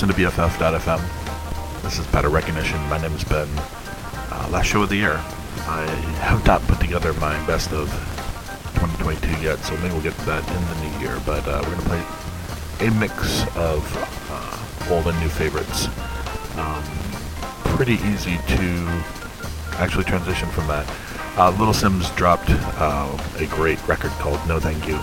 You're 0.00 0.06
to 0.06 0.14
BFF.FM. 0.14 1.82
This 1.82 1.98
is 1.98 2.06
Better 2.06 2.28
Recognition. 2.28 2.78
My 2.88 3.02
name 3.02 3.12
is 3.14 3.24
Ben. 3.24 3.48
Uh, 3.56 4.48
last 4.52 4.66
show 4.66 4.82
of 4.82 4.90
the 4.90 4.94
year. 4.94 5.14
I 5.66 5.86
have 6.20 6.46
not 6.46 6.62
put 6.68 6.78
together 6.78 7.12
my 7.14 7.34
best 7.48 7.72
of 7.72 7.90
2022 8.78 9.42
yet, 9.42 9.58
so 9.58 9.76
maybe 9.78 9.94
we'll 9.94 10.02
get 10.02 10.14
to 10.14 10.24
that 10.26 10.46
in 10.50 10.64
the 10.68 10.88
new 10.88 11.04
year. 11.04 11.20
But 11.26 11.48
uh, 11.48 11.60
we're 11.64 11.74
going 11.74 11.82
to 11.82 11.88
play 11.88 12.86
a 12.86 12.90
mix 12.92 13.42
of 13.56 13.82
uh, 14.30 14.94
old 14.94 15.08
and 15.08 15.18
new 15.18 15.28
favorites. 15.28 15.88
Um, 16.56 16.84
pretty 17.74 17.94
easy 17.94 18.36
to 18.36 19.02
actually 19.78 20.04
transition 20.04 20.48
from 20.50 20.68
that. 20.68 20.88
Uh, 21.36 21.50
Little 21.58 21.74
Simz 21.74 22.14
dropped 22.14 22.50
uh, 22.50 23.18
a 23.38 23.46
great 23.46 23.84
record 23.88 24.12
called 24.12 24.38
No 24.46 24.60
Thank 24.60 24.86
You 24.86 24.98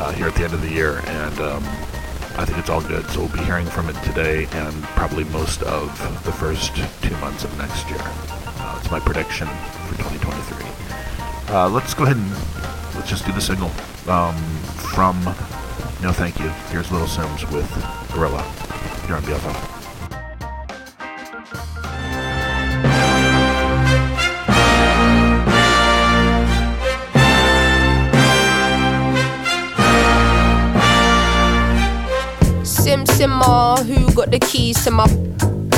uh, 0.00 0.12
here 0.12 0.28
at 0.28 0.34
the 0.34 0.44
end 0.44 0.54
of 0.54 0.62
the 0.62 0.70
year, 0.70 1.02
and 1.04 1.40
um, 1.40 1.64
I 2.40 2.46
think 2.46 2.56
it's 2.56 2.70
all 2.70 2.80
good. 2.80 3.04
So 3.10 3.20
we'll 3.20 3.28
be 3.28 3.42
hearing 3.42 3.66
from 3.66 3.90
it 3.90 4.02
today 4.02 4.48
and 4.52 4.82
probably 4.96 5.24
most 5.24 5.62
of 5.64 5.90
the 6.24 6.32
first 6.32 6.74
two 7.02 7.14
months 7.18 7.44
of 7.44 7.54
next 7.58 7.86
year. 7.90 8.00
Uh, 8.00 8.78
it's 8.80 8.90
my 8.90 8.98
prediction 8.98 9.46
for 9.46 9.96
2023. 9.98 11.54
Uh, 11.54 11.68
let's 11.68 11.92
go 11.92 12.04
ahead 12.04 12.16
and 12.16 12.30
let's 12.96 13.10
just 13.10 13.26
do 13.26 13.32
the 13.32 13.40
signal 13.42 13.68
um, 14.08 14.34
from 14.94 15.22
No 16.02 16.12
Thank 16.12 16.40
You. 16.40 16.48
Here's 16.70 16.90
Little 16.90 17.06
Simz 17.06 17.42
with 17.52 17.70
Gorilla 18.14 18.42
here 19.06 19.16
on 19.16 19.22
BFF. 19.22 19.79
Who 33.40 34.12
got 34.12 34.30
the 34.30 34.38
keys 34.38 34.84
to 34.84 34.90
my 34.90 35.06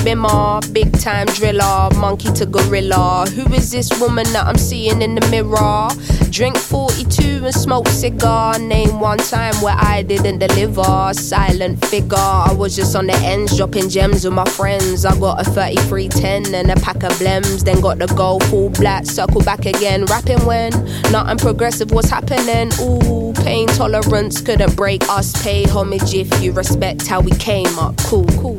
bimmer? 0.03 0.61
Big 0.73 0.93
time 0.99 1.27
driller, 1.29 1.89
monkey 1.97 2.33
to 2.33 2.45
gorilla. 2.45 3.25
Who 3.37 3.53
is 3.55 3.71
this 3.71 3.89
woman 4.01 4.25
that 4.33 4.47
I'm 4.47 4.59
seeing 4.59 5.01
in 5.01 5.15
the 5.15 5.27
mirror? 5.29 5.89
Drink 6.33 6.57
42 6.57 7.45
and 7.45 7.55
smoke 7.55 7.87
cigar. 7.89 8.59
Name 8.59 9.01
one 9.01 9.19
time 9.19 9.55
where 9.57 9.77
I 9.77 10.01
didn't 10.01 10.39
deliver. 10.39 11.13
Silent 11.13 11.85
figure, 11.85 12.17
I 12.17 12.55
was 12.57 12.75
just 12.75 12.97
on 12.97 13.09
the 13.09 13.13
ends, 13.17 13.55
dropping 13.59 13.91
gems 13.91 14.25
with 14.25 14.33
my 14.33 14.47
friends. 14.47 15.05
I 15.05 15.15
got 15.19 15.47
a 15.47 15.51
3310 15.51 16.55
and 16.55 16.71
a 16.71 16.83
pack 16.83 17.03
of 17.03 17.13
blems. 17.19 17.65
Then 17.65 17.83
got 17.83 17.99
the 17.99 18.07
gold 18.07 18.45
full 18.45 18.71
black, 18.71 19.05
circle 19.05 19.43
back 19.43 19.67
again. 19.67 20.07
Rapping 20.07 20.43
when 20.47 20.71
nothing 21.13 21.37
progressive 21.37 21.91
was 21.91 22.09
happening. 22.09 22.73
Ooh, 22.81 23.35
pain 23.45 23.69
tolerance 23.69 24.41
couldn't 24.41 24.75
break 24.75 25.07
us. 25.11 25.35
Pay 25.43 25.65
homage 25.65 26.15
if 26.15 26.43
you 26.43 26.53
respect 26.53 27.07
how 27.07 27.21
we 27.21 27.33
came 27.33 27.79
up. 27.79 27.95
Cool, 27.99 28.27
cool. 28.41 28.59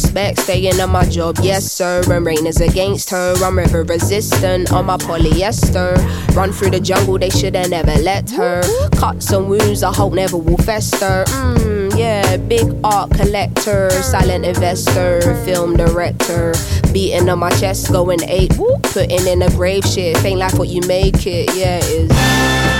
prospects. 0.00 0.42
Staying 0.44 0.80
on 0.80 0.90
my 0.90 1.04
job, 1.06 1.36
yes 1.42 1.70
sir. 1.70 2.02
And 2.10 2.24
rain 2.24 2.46
is 2.46 2.60
against 2.60 3.10
her. 3.10 3.34
I'm 3.42 3.56
river 3.56 3.82
resistant 3.82 4.72
on 4.72 4.86
my 4.86 4.96
polyester. 4.96 5.96
Run 6.34 6.52
through 6.52 6.70
the 6.70 6.80
jungle, 6.80 7.18
they 7.18 7.30
shoulda 7.30 7.68
never 7.68 7.94
let 8.00 8.30
her. 8.30 8.62
Cuts 8.96 9.30
and 9.32 9.48
wounds, 9.48 9.82
I 9.82 9.92
hope 9.92 10.14
never 10.14 10.36
will 10.36 10.58
fester. 10.58 11.24
Mmm, 11.26 11.98
yeah, 11.98 12.36
big 12.36 12.66
art 12.84 13.10
collector, 13.12 13.90
silent 13.90 14.44
investor, 14.44 15.20
film 15.44 15.76
director. 15.76 16.54
Beating 16.92 17.28
on 17.28 17.38
my 17.38 17.50
chest, 17.50 17.92
going 17.92 18.22
eight. 18.24 18.52
Putting 18.82 19.26
in 19.26 19.42
a 19.42 19.50
grave 19.50 19.84
shit. 19.84 20.24
Ain't 20.24 20.38
like 20.38 20.54
what 20.58 20.68
you 20.68 20.80
make 20.86 21.26
it, 21.26 21.54
yeah, 21.54 21.78
it 21.82 22.10
is. 22.12 22.79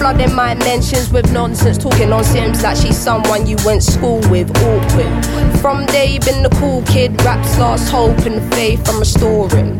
flooding 0.01 0.33
my 0.33 0.55
mentions 0.55 1.11
with 1.11 1.31
nonsense. 1.31 1.77
Talking 1.77 2.11
on 2.11 2.23
Simz 2.23 2.63
like 2.63 2.75
she's 2.75 2.97
someone 2.97 3.45
you 3.45 3.55
went 3.63 3.83
school 3.83 4.19
with. 4.31 4.49
Awkward. 4.57 5.25
From 5.61 5.85
day 5.85 6.17
been 6.17 6.41
the 6.41 6.49
cool 6.59 6.81
kid. 6.83 7.11
Raps 7.21 7.59
lost 7.59 7.91
hope 7.91 8.17
and 8.25 8.41
faith 8.55 8.81
I'm 8.89 8.99
restoring. 8.99 9.79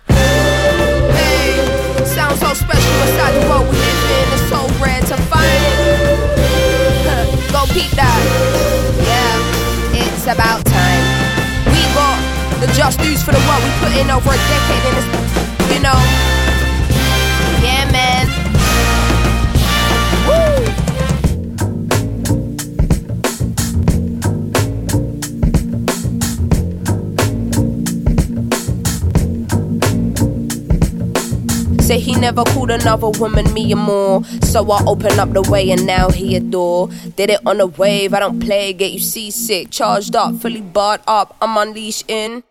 Inside 3.03 3.33
the 3.35 3.43
world 3.49 3.67
we 3.67 3.77
live 3.77 4.03
in. 4.05 4.31
To 5.11 5.17
find 5.27 5.45
it. 5.45 5.91
Go 7.51 7.65
peep 7.73 7.91
that. 7.99 8.21
Yeah, 9.03 10.03
it's 10.05 10.23
about 10.23 10.63
time. 10.63 11.03
We 11.67 11.83
got 11.95 12.15
the 12.61 12.67
just 12.71 12.99
news 12.99 13.21
for 13.23 13.31
the 13.31 13.43
world 13.43 13.63
we 13.63 13.71
put 13.83 13.91
in 13.97 14.09
over 14.09 14.29
a 14.29 14.37
decade 14.37 14.85
and 14.87 14.97
it's, 14.99 15.73
you 15.73 15.81
know. 15.81 16.40
Say 31.91 31.99
he 31.99 32.15
never 32.15 32.45
called 32.45 32.71
another 32.71 33.09
woman 33.09 33.53
me 33.53 33.69
and 33.73 33.81
more. 33.81 34.23
So 34.43 34.71
I 34.71 34.81
open 34.85 35.19
up 35.19 35.33
the 35.33 35.41
way 35.41 35.71
and 35.71 35.85
now 35.85 36.09
he 36.09 36.37
adore. 36.37 36.87
Did 37.17 37.31
it 37.31 37.45
on 37.45 37.59
a 37.59 37.65
wave, 37.65 38.13
I 38.13 38.21
don't 38.21 38.39
play, 38.39 38.71
get 38.71 38.93
you 38.93 38.99
seasick. 38.99 39.71
Charged 39.71 40.15
up, 40.15 40.35
fully 40.35 40.61
barred 40.61 41.01
up, 41.05 41.35
I'm 41.41 41.57
unleashed 41.57 42.05
in. 42.09 42.45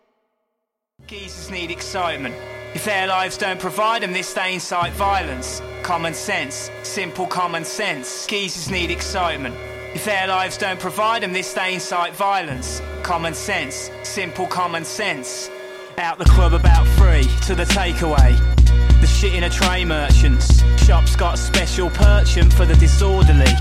Geezers 1.07 1.49
need 1.49 1.71
excitement. 1.71 2.35
If 2.75 2.85
their 2.85 3.07
lives 3.07 3.35
don't 3.35 3.59
provide 3.59 4.03
them, 4.03 4.13
this 4.13 4.31
they 4.31 4.53
incite 4.53 4.93
violence. 4.93 5.59
Common 5.81 6.13
sense, 6.13 6.69
simple 6.83 7.25
common 7.25 7.65
sense. 7.65 8.27
Geezers 8.27 8.69
need 8.69 8.91
excitement. 8.91 9.55
If 9.95 10.05
their 10.05 10.27
lives 10.27 10.55
don't 10.55 10.79
provide 10.79 11.23
them 11.23 11.33
this, 11.33 11.51
they 11.55 11.73
incite 11.73 12.13
violence. 12.13 12.79
Common 13.01 13.33
sense, 13.33 13.89
simple 14.03 14.45
common 14.45 14.85
sense. 14.85 15.49
Out 15.97 16.19
the 16.19 16.25
club 16.25 16.53
about 16.53 16.85
three 16.89 17.23
to 17.47 17.55
the 17.55 17.65
takeaway. 17.65 18.37
The 19.01 19.07
shit 19.07 19.33
in 19.33 19.43
a 19.43 19.49
tray 19.49 19.83
merchants. 19.83 20.61
Shop's 20.85 21.15
got 21.15 21.39
special 21.39 21.89
perchant 21.89 22.53
for 22.53 22.65
the 22.65 22.75
disorderly. 22.75 23.51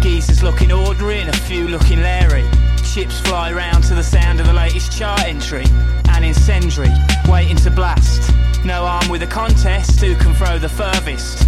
Geezers 0.00 0.42
looking 0.42 0.72
ordinary 0.72 1.20
and 1.20 1.28
a 1.28 1.36
few 1.36 1.68
looking 1.68 2.00
leery. 2.00 2.48
Chips 2.82 3.20
fly 3.20 3.52
round 3.52 3.84
to 3.84 3.94
the 3.94 4.02
sound 4.02 4.40
of 4.40 4.46
the 4.46 4.54
latest 4.54 4.96
chart 4.96 5.22
entry. 5.24 5.64
An 6.08 6.24
incendiary, 6.24 6.90
waiting 7.28 7.56
to 7.56 7.70
blast. 7.70 8.32
No 8.64 8.84
arm 8.84 9.08
with 9.10 9.22
a 9.22 9.26
contest, 9.26 10.00
who 10.00 10.16
can 10.16 10.32
throw 10.32 10.58
the 10.58 10.68
furthest? 10.68 11.46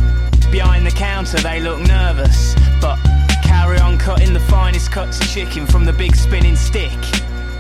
Behind 0.53 0.87
the 0.87 0.91
counter 0.91 1.39
they 1.39 1.61
look 1.61 1.81
nervous, 1.81 2.55
but 2.83 2.99
carry 3.43 3.79
on 3.79 3.97
cutting 3.97 4.35
the 4.35 4.41
finest 4.41 4.93
cuts 4.93 5.21
of 5.21 5.29
chicken 5.29 5.67
from 5.67 5.87
the 5.87 5.93
big 5.95 6.15
spinning 6.15 6.57
stick. 6.57 6.99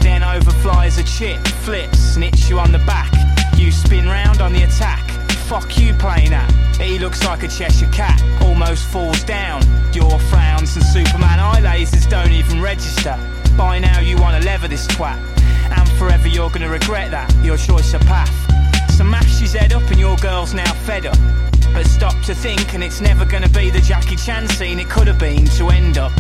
Then 0.01 0.21
overflies 0.21 0.99
a 1.01 1.05
chip, 1.05 1.45
flips, 1.65 2.15
and 2.17 2.25
hits 2.25 2.51
you 2.51 2.59
on 2.59 2.73
the 2.73 2.79
back. 2.81 3.11
You 3.57 3.73
spin 3.73 4.07
round 4.07 4.43
on 4.43 4.53
the 4.53 4.65
attack. 4.65 5.18
Fuck 5.49 5.79
you 5.79 5.95
playing 5.95 6.35
at. 6.35 6.51
He 6.77 6.99
looks 6.99 7.25
like 7.25 7.43
a 7.43 7.49
Cheshire 7.49 7.89
cat, 7.91 8.23
almost 8.43 8.85
falls 8.85 9.25
down. 9.25 9.63
Your 9.95 10.19
frowns 10.29 10.77
and 10.77 10.85
Superman 10.85 11.41
eye 11.41 11.63
lasers 11.63 12.07
don't 12.11 12.33
even 12.33 12.61
register. 12.61 13.19
By 13.57 13.79
now 13.79 13.99
you 13.99 14.19
wanna 14.19 14.41
lever 14.41 14.69
this 14.69 14.87
twat, 14.89 15.17
and 15.71 15.89
forever 15.93 16.29
you're 16.29 16.51
gonna 16.51 16.69
regret 16.69 17.11
that. 17.13 17.35
Your 17.43 17.57
choice 17.57 17.95
of 17.95 18.03
path. 18.03 18.31
So 18.93 19.05
mash 19.05 19.39
his 19.39 19.55
head 19.55 19.73
up 19.73 19.91
and 19.91 19.99
your 19.99 20.19
girl's 20.19 20.53
now 20.53 20.71
fed 20.85 21.07
up. 21.07 21.17
But 21.73 21.87
stop 21.87 22.23
to 22.25 22.35
think, 22.35 22.75
and 22.75 22.85
it's 22.85 23.01
never 23.01 23.25
gonna 23.25 23.49
be 23.49 23.71
the 23.71 23.81
Jackie 23.81 24.17
Chan 24.17 24.49
scene 24.49 24.79
it 24.79 24.91
could 24.91 25.07
have 25.07 25.19
been 25.19 25.47
to 25.57 25.71
end 25.71 25.97
up. 25.97 26.13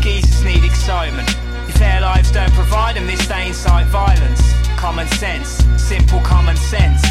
Geezers 0.00 0.42
need 0.42 0.64
excitement. 0.64 1.28
If 1.68 1.76
their 1.78 2.00
lives 2.00 2.32
don't 2.32 2.52
provide 2.54 2.96
them 2.96 3.06
this, 3.06 3.24
they 3.28 3.46
incite 3.46 3.86
violence. 3.86 4.42
Common 4.76 5.06
sense, 5.06 5.64
simple 5.76 6.18
common 6.22 6.56
sense. 6.56 7.06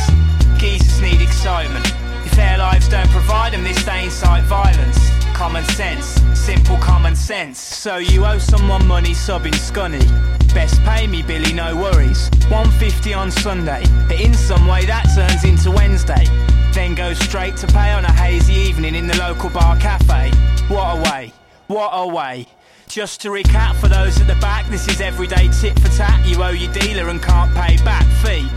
Geezers 0.58 1.02
need 1.02 1.22
excitement. 1.22 1.86
If 2.26 2.34
their 2.34 2.58
lives 2.58 2.88
don't 2.88 3.10
provide 3.10 3.54
them 3.54 3.64
this, 3.64 3.84
they 3.84 4.06
incite 4.06 4.44
violence. 4.44 5.10
Common 5.34 5.66
sense, 5.66 6.22
simple 6.34 6.78
common 6.78 7.16
sense. 7.16 7.60
So 7.60 7.98
you 7.98 8.26
owe 8.26 8.38
someone 8.38 8.86
money 8.88 9.12
subbing 9.12 9.54
scunny. 9.54 10.06
Best 10.54 10.82
pay 10.84 11.08
me, 11.08 11.24
Billy, 11.24 11.54
no 11.54 11.76
worries. 11.76 12.30
150 12.50 13.14
on 13.14 13.32
Sunday, 13.32 13.84
but 14.08 14.20
in 14.20 14.34
some 14.34 14.68
way 14.68 14.86
that 14.86 15.06
turns 15.16 15.44
into 15.44 15.72
Wednesday. 15.72 16.26
Then 16.74 16.96
go 16.96 17.14
straight 17.14 17.58
to 17.58 17.68
pay 17.68 17.92
on 17.92 18.06
a 18.06 18.12
hazy 18.12 18.54
evening 18.54 18.96
in 18.96 19.08
the 19.08 19.18
local 19.18 19.50
bar 19.50 19.78
cafe. 19.78 20.32
What 20.68 20.98
a 20.98 21.02
way, 21.12 21.34
what 21.68 21.90
a 21.92 22.08
way. 22.08 22.48
Just 22.88 23.22
to 23.22 23.30
recap 23.30 23.76
for 23.76 23.88
those 23.88 24.20
at 24.20 24.28
the 24.28 24.36
back, 24.36 24.68
this 24.68 24.88
is 24.90 25.00
everyday 25.00 25.48
tit 25.60 25.80
for 25.80 25.88
tat. 25.96 26.26
You 26.28 26.44
owe 26.44 26.50
your 26.50 26.72
dealer 26.74 27.10
and 27.10 27.22
can't 27.22 27.54
pay 27.56 27.78
back 27.84 28.06
fee. 28.22 28.48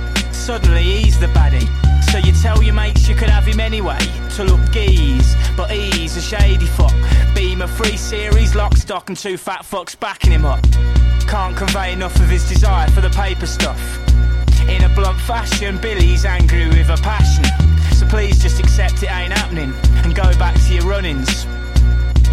Suddenly 0.45 0.83
he's 0.83 1.19
the 1.19 1.29
baddie. 1.29 1.67
So 2.13 2.19
you 2.19 2.31
tell 2.43 2.63
your 2.63 2.75
mates 2.75 3.09
you 3.09 3.15
could 3.15 3.31
have 3.31 3.47
him 3.47 3.61
anyway 3.61 3.99
to 4.37 4.45
look 4.45 4.61
geese, 4.73 5.35
but 5.57 5.71
he's 5.71 6.19
a 6.19 6.21
shady 6.21 6.67
fuck. 6.67 6.93
Beamer 7.35 7.67
3 7.67 7.97
Series, 7.97 8.55
lock, 8.55 8.77
stock, 8.77 9.09
and 9.09 9.17
two 9.17 9.39
fat 9.39 9.63
fucks 9.63 9.99
backing 9.99 10.33
him 10.33 10.45
up. 10.45 10.63
Can't 11.27 11.57
convey 11.57 11.95
enough 11.95 12.15
of 12.17 12.29
his 12.29 12.47
desire 12.47 12.91
for 12.91 13.01
the 13.01 13.09
paper 13.09 13.47
stuff. 13.47 13.81
In 14.69 14.85
a 14.85 14.89
blunt 14.91 15.19
fashion, 15.23 15.79
Billy's 15.79 16.27
angry 16.27 16.69
with 16.69 16.91
a 16.91 16.99
passion. 16.99 17.45
So 17.95 18.07
please 18.07 18.39
just 18.39 18.61
accept 18.61 19.03
it 19.03 19.11
ain't 19.11 19.33
happening 19.33 19.73
and 20.05 20.15
go 20.15 20.31
back 20.39 20.57
to 20.67 20.75
your 20.75 20.85
runnings. 20.85 21.47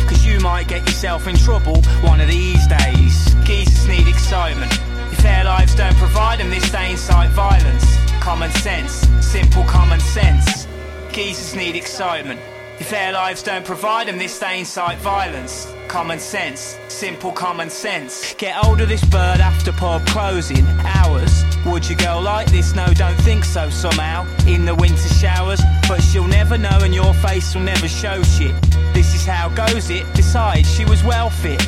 Cause 0.06 0.26
you 0.26 0.42
might 0.42 0.68
get 0.68 0.82
yourself 0.82 1.28
in 1.28 1.38
trouble 1.38 1.82
one 2.02 2.20
of 2.20 2.28
these 2.28 2.68
days. 2.68 3.34
Geezers 3.46 3.88
need 3.88 4.10
excitement. 4.10 4.78
If 5.12 5.20
their 5.24 5.44
lives 5.44 5.76
don't 5.76 5.96
provide 5.98 6.40
them 6.40 6.50
this, 6.50 6.70
they 6.72 6.92
incite 6.92 7.30
violence. 7.32 7.86
Common 8.20 8.52
sense, 8.52 9.08
simple 9.20 9.64
common 9.64 10.00
sense. 10.00 10.68
Geezers 11.12 11.56
need 11.56 11.76
excitement. 11.76 12.40
If 12.80 12.90
their 12.90 13.12
lives 13.12 13.44
don't 13.44 13.66
provide 13.66 14.08
them 14.08 14.18
this, 14.18 14.40
they 14.40 14.60
incite 14.60 14.98
violence. 15.00 15.72
Common 15.88 16.20
sense, 16.20 16.78
simple 16.88 17.32
common 17.32 17.70
sense. 17.70 18.34
Get 18.36 18.56
hold 18.56 18.82
of 18.82 18.90
this 18.90 19.04
bird 19.04 19.40
after 19.40 19.72
pub 19.72 20.06
closing 20.08 20.66
hours. 20.84 21.44
Would 21.66 21.88
your 21.88 21.98
girl 21.98 22.22
like 22.22 22.50
this? 22.50 22.74
No, 22.74 22.88
don't 22.94 23.20
think 23.22 23.44
so 23.46 23.70
somehow. 23.70 24.26
In 24.48 24.66
the 24.66 24.74
winter 24.74 25.14
showers, 25.14 25.62
but 25.88 26.02
she'll 26.02 26.28
never 26.28 26.58
know 26.58 26.80
and 26.82 26.96
your 26.96 27.14
face 27.16 27.54
will 27.54 27.62
never 27.62 27.88
show 27.88 28.24
shit. 28.24 28.56
This 28.94 29.14
is 29.14 29.26
how 29.26 29.50
goes 29.50 29.90
it. 29.90 30.06
Besides, 30.16 30.74
she 30.74 30.86
was 30.86 31.04
well 31.04 31.30
fit. 31.30 31.62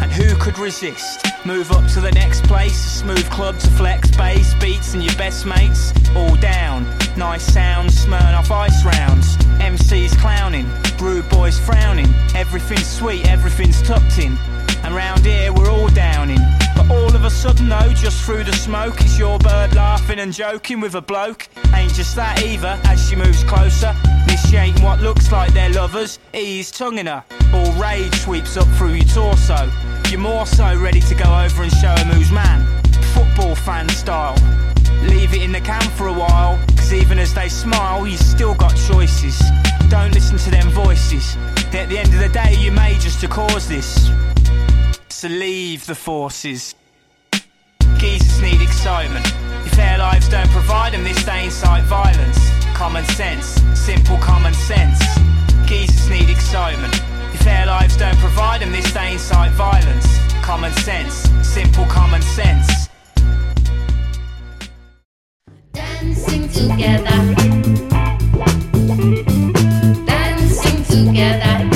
And 0.00 0.12
who 0.12 0.36
could 0.36 0.58
resist? 0.58 1.26
Move 1.44 1.70
up 1.72 1.86
to 1.92 2.00
the 2.00 2.12
next 2.12 2.44
place, 2.44 2.76
smooth 2.76 3.28
club 3.30 3.58
to 3.58 3.70
flex 3.70 4.14
bass, 4.16 4.54
beats, 4.54 4.94
and 4.94 5.02
your 5.02 5.14
best 5.16 5.46
mates 5.46 5.92
all 6.14 6.36
down. 6.36 6.84
Nice 7.16 7.44
sounds, 7.44 8.04
Smirnoff 8.04 8.50
ice 8.50 8.84
rounds. 8.84 9.36
MCs 9.58 10.16
clowning, 10.18 10.68
rude 10.98 11.28
boys 11.28 11.58
frowning. 11.58 12.08
Everything's 12.34 12.86
sweet, 12.86 13.26
everything's 13.26 13.80
tucked 13.82 14.18
in. 14.18 14.36
And 14.84 14.94
round 14.94 15.24
here 15.24 15.52
we're 15.52 15.70
all 15.70 15.88
downing. 15.88 16.40
But 16.76 16.90
all 16.90 17.14
of 17.14 17.24
a 17.24 17.30
sudden, 17.30 17.68
though, 17.68 17.92
just 17.94 18.22
through 18.24 18.44
the 18.44 18.52
smoke, 18.52 19.00
it's 19.00 19.18
your 19.18 19.38
bird 19.38 19.74
laughing 19.74 20.18
and 20.18 20.32
joking 20.32 20.80
with 20.80 20.94
a 20.94 21.00
bloke. 21.00 21.48
Ain't 21.72 21.94
just 21.94 22.14
that 22.16 22.42
either, 22.42 22.78
as 22.84 23.08
she 23.08 23.16
moves 23.16 23.42
closer. 23.44 23.94
Initiating 24.28 24.82
what 24.82 25.00
looks 25.00 25.32
like 25.32 25.52
they're 25.54 25.70
lovers, 25.70 26.18
ease 26.34 26.70
tonguing 26.70 27.06
her. 27.06 27.24
All 27.52 27.72
rage 27.72 28.14
sweeps 28.14 28.56
up 28.56 28.68
through 28.76 28.94
your 28.94 29.06
torso. 29.06 29.70
You're 30.10 30.20
more 30.20 30.46
so 30.46 30.76
ready 30.78 31.00
to 31.00 31.14
go 31.14 31.24
over 31.24 31.62
and 31.62 31.72
show 31.72 31.94
him 31.94 32.08
who's 32.08 32.30
man. 32.30 32.66
Football 33.14 33.54
fan 33.54 33.88
style. 33.88 34.36
Leave 35.04 35.34
it 35.34 35.42
in 35.42 35.52
the 35.52 35.60
can 35.60 35.82
for 35.96 36.08
a 36.08 36.12
while, 36.12 36.58
cause 36.76 36.92
even 36.92 37.18
as 37.18 37.32
they 37.34 37.48
smile, 37.48 38.06
you 38.06 38.16
still 38.16 38.54
got 38.54 38.74
choices. 38.88 39.40
Don't 39.88 40.12
listen 40.12 40.38
to 40.38 40.50
them 40.50 40.68
voices. 40.70 41.36
At 41.72 41.88
the 41.88 41.98
end 41.98 42.12
of 42.14 42.20
the 42.20 42.28
day, 42.28 42.54
you 42.58 42.70
may 42.70 42.94
just 42.98 43.20
to 43.20 43.28
cause 43.28 43.68
this. 43.68 44.10
So 45.24 45.30
leave 45.30 45.86
the 45.86 45.94
forces. 45.94 46.74
Geezers 47.96 48.42
need 48.42 48.60
excitement. 48.60 49.24
If 49.64 49.72
their 49.72 49.96
lives 49.96 50.28
don't 50.28 50.50
provide 50.50 50.92
them 50.92 51.02
this, 51.02 51.24
they 51.24 51.46
incite 51.46 51.84
violence. 51.84 52.38
Common 52.74 53.06
sense, 53.06 53.58
simple 53.72 54.18
common 54.18 54.52
sense. 54.52 55.00
Geezers 55.66 56.10
need 56.10 56.28
excitement. 56.28 56.92
If 57.32 57.40
their 57.40 57.64
lives 57.64 57.96
don't 57.96 58.18
provide 58.18 58.60
them 58.60 58.70
this, 58.70 58.92
they 58.92 59.14
incite 59.14 59.52
violence. 59.52 60.06
Common 60.42 60.74
sense, 60.74 61.14
simple 61.42 61.86
common 61.86 62.20
sense. 62.20 62.90
Dancing 65.72 66.50
together. 66.50 67.34
Dancing 70.04 70.84
together. 70.84 71.73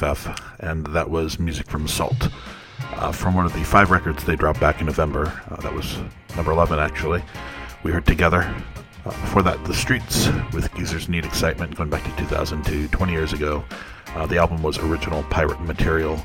BFF, 0.00 0.40
and 0.60 0.86
that 0.88 1.10
was 1.10 1.38
music 1.38 1.68
from 1.68 1.86
SAULT. 1.86 2.28
Uh, 2.94 3.12
from 3.12 3.34
one 3.34 3.46
of 3.46 3.52
the 3.52 3.62
five 3.62 3.90
records 3.90 4.24
they 4.24 4.36
dropped 4.36 4.60
back 4.60 4.80
in 4.80 4.86
November. 4.86 5.26
Uh, 5.50 5.56
that 5.60 5.72
was 5.72 5.98
number 6.36 6.52
11, 6.52 6.78
actually. 6.78 7.22
We 7.82 7.92
heard 7.92 8.06
Together. 8.06 8.42
Uh, 9.04 9.10
before 9.10 9.42
that, 9.42 9.62
The 9.64 9.74
Streets 9.74 10.28
with 10.52 10.72
Geezers 10.74 11.08
Need 11.08 11.24
Excitement, 11.24 11.76
going 11.76 11.90
back 11.90 12.04
to 12.04 12.16
2002, 12.16 12.88
20 12.88 13.12
years 13.12 13.32
ago. 13.32 13.64
Uh, 14.14 14.26
the 14.26 14.38
album 14.38 14.62
was 14.62 14.78
original 14.78 15.22
pirate 15.24 15.60
material. 15.60 16.20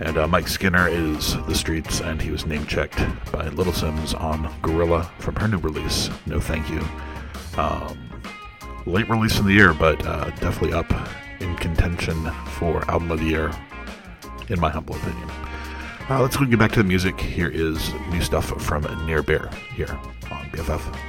And 0.00 0.16
uh, 0.16 0.28
Mike 0.28 0.46
Skinner 0.46 0.88
is 0.88 1.34
The 1.46 1.54
Streets, 1.54 2.00
and 2.00 2.22
he 2.22 2.30
was 2.30 2.46
name 2.46 2.66
checked 2.66 3.00
by 3.32 3.48
Little 3.48 3.72
Simz 3.72 4.18
on 4.20 4.52
Gorilla 4.62 5.10
from 5.18 5.34
her 5.36 5.48
new 5.48 5.58
release, 5.58 6.08
No 6.26 6.38
Thank 6.40 6.70
You. 6.70 6.82
Um, 7.56 7.98
late 8.86 9.08
release 9.08 9.38
in 9.38 9.46
the 9.46 9.52
year, 9.52 9.74
but 9.74 10.04
uh, 10.06 10.30
definitely 10.36 10.72
up 10.72 10.92
in 11.40 11.54
contention 11.56 12.30
for 12.58 12.88
album 12.90 13.10
of 13.10 13.20
the 13.20 13.26
year, 13.26 13.50
in 14.48 14.60
my 14.60 14.70
humble 14.70 14.96
opinion. 14.96 15.28
Uh, 16.10 16.22
let's 16.22 16.36
go 16.36 16.44
get 16.44 16.58
back 16.58 16.72
to 16.72 16.82
the 16.82 16.88
music. 16.88 17.20
Here 17.20 17.48
is 17.48 17.92
new 18.10 18.22
stuff 18.22 18.46
from 18.62 18.82
Near 19.06 19.22
Beer 19.22 19.50
here 19.74 19.98
on 20.30 20.44
BFF. 20.50 21.07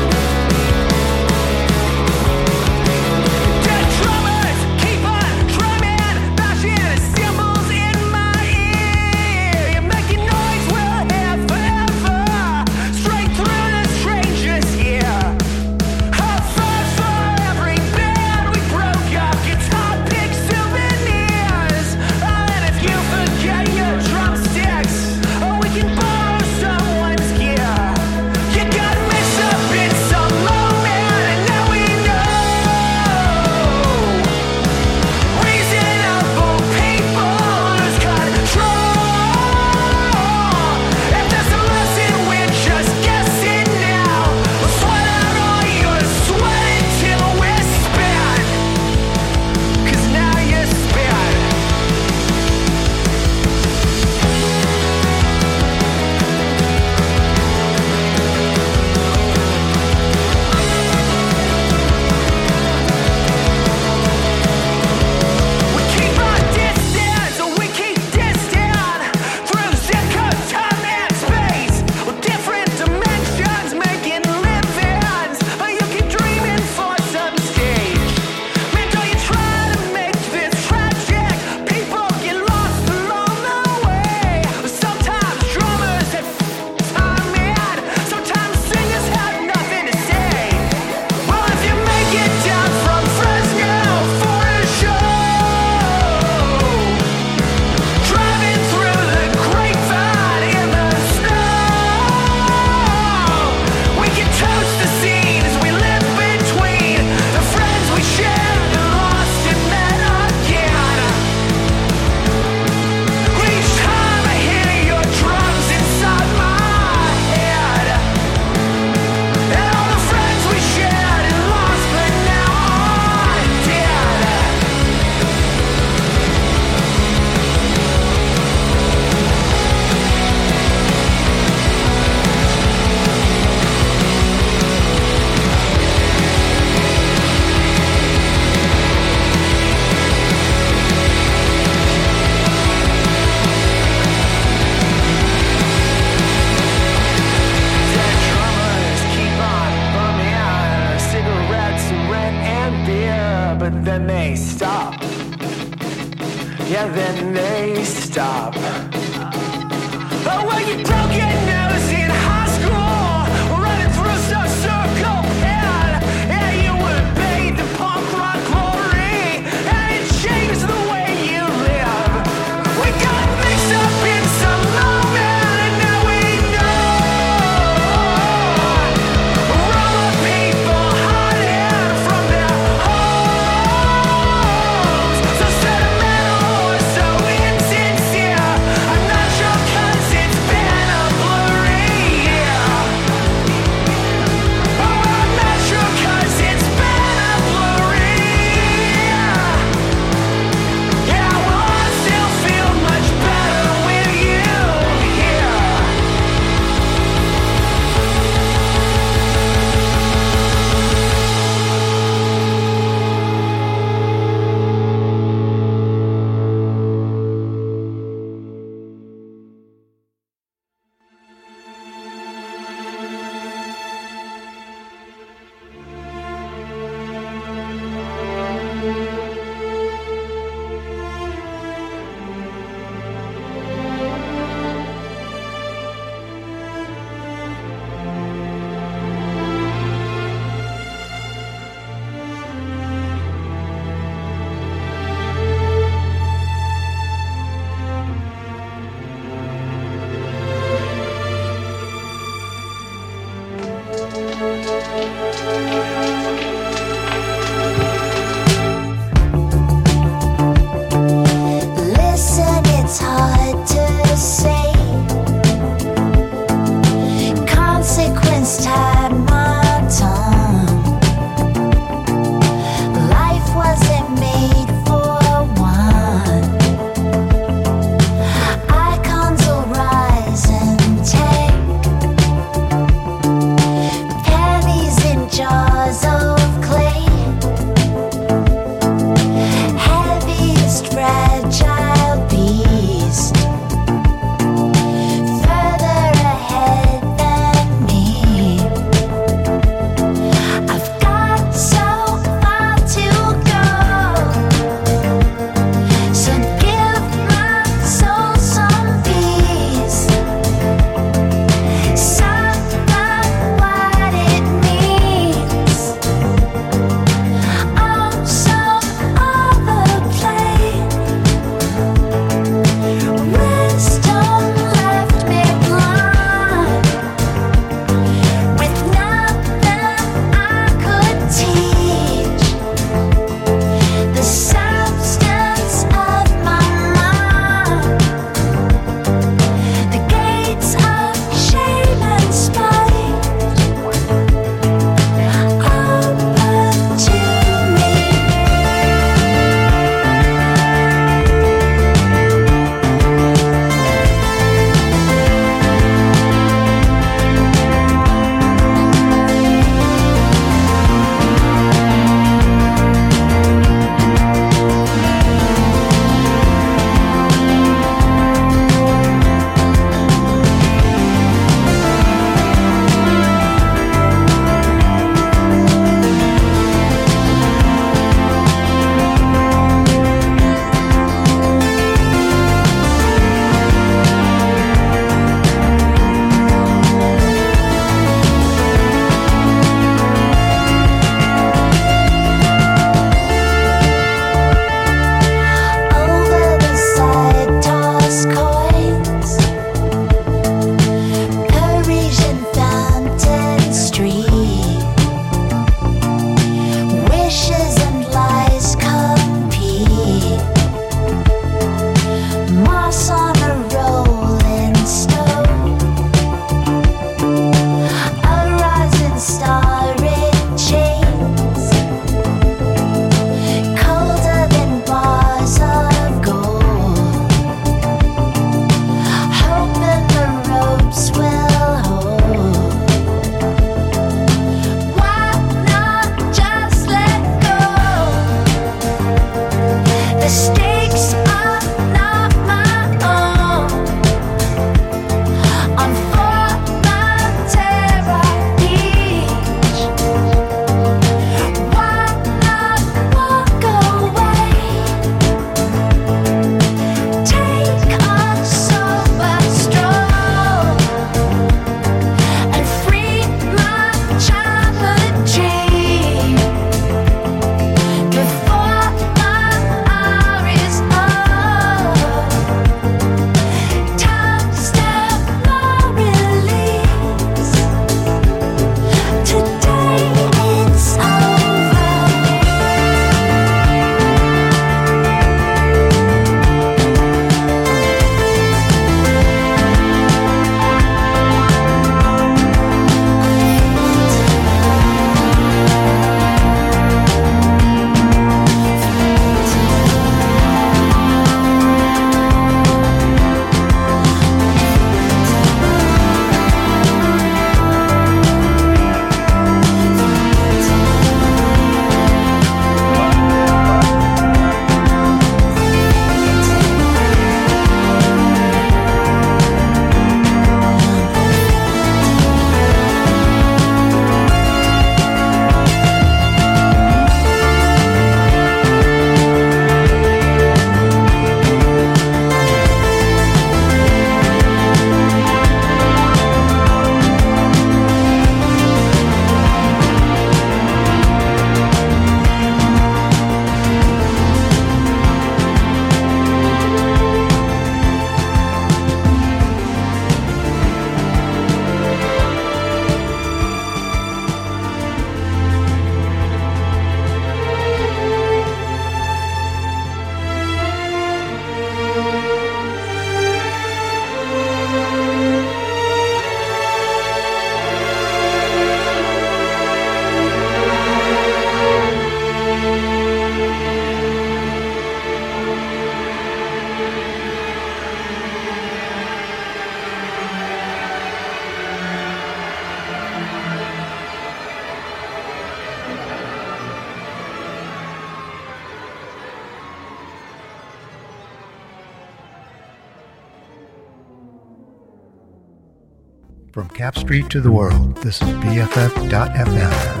Street 597.01 597.31
to 597.31 597.41
the 597.41 597.51
world, 597.51 597.95
this 598.03 598.21
is 598.21 598.29
BFF.FM. 598.29 600.00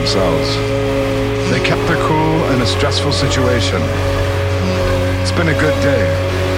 themselves. 0.00 0.56
They 1.50 1.60
kept 1.60 1.86
their 1.86 2.00
cool 2.08 2.44
in 2.52 2.62
a 2.62 2.66
stressful 2.66 3.12
situation. 3.12 3.82
It's 5.20 5.32
been 5.32 5.48
a 5.48 5.58
good 5.60 5.76
day. 5.82 6.49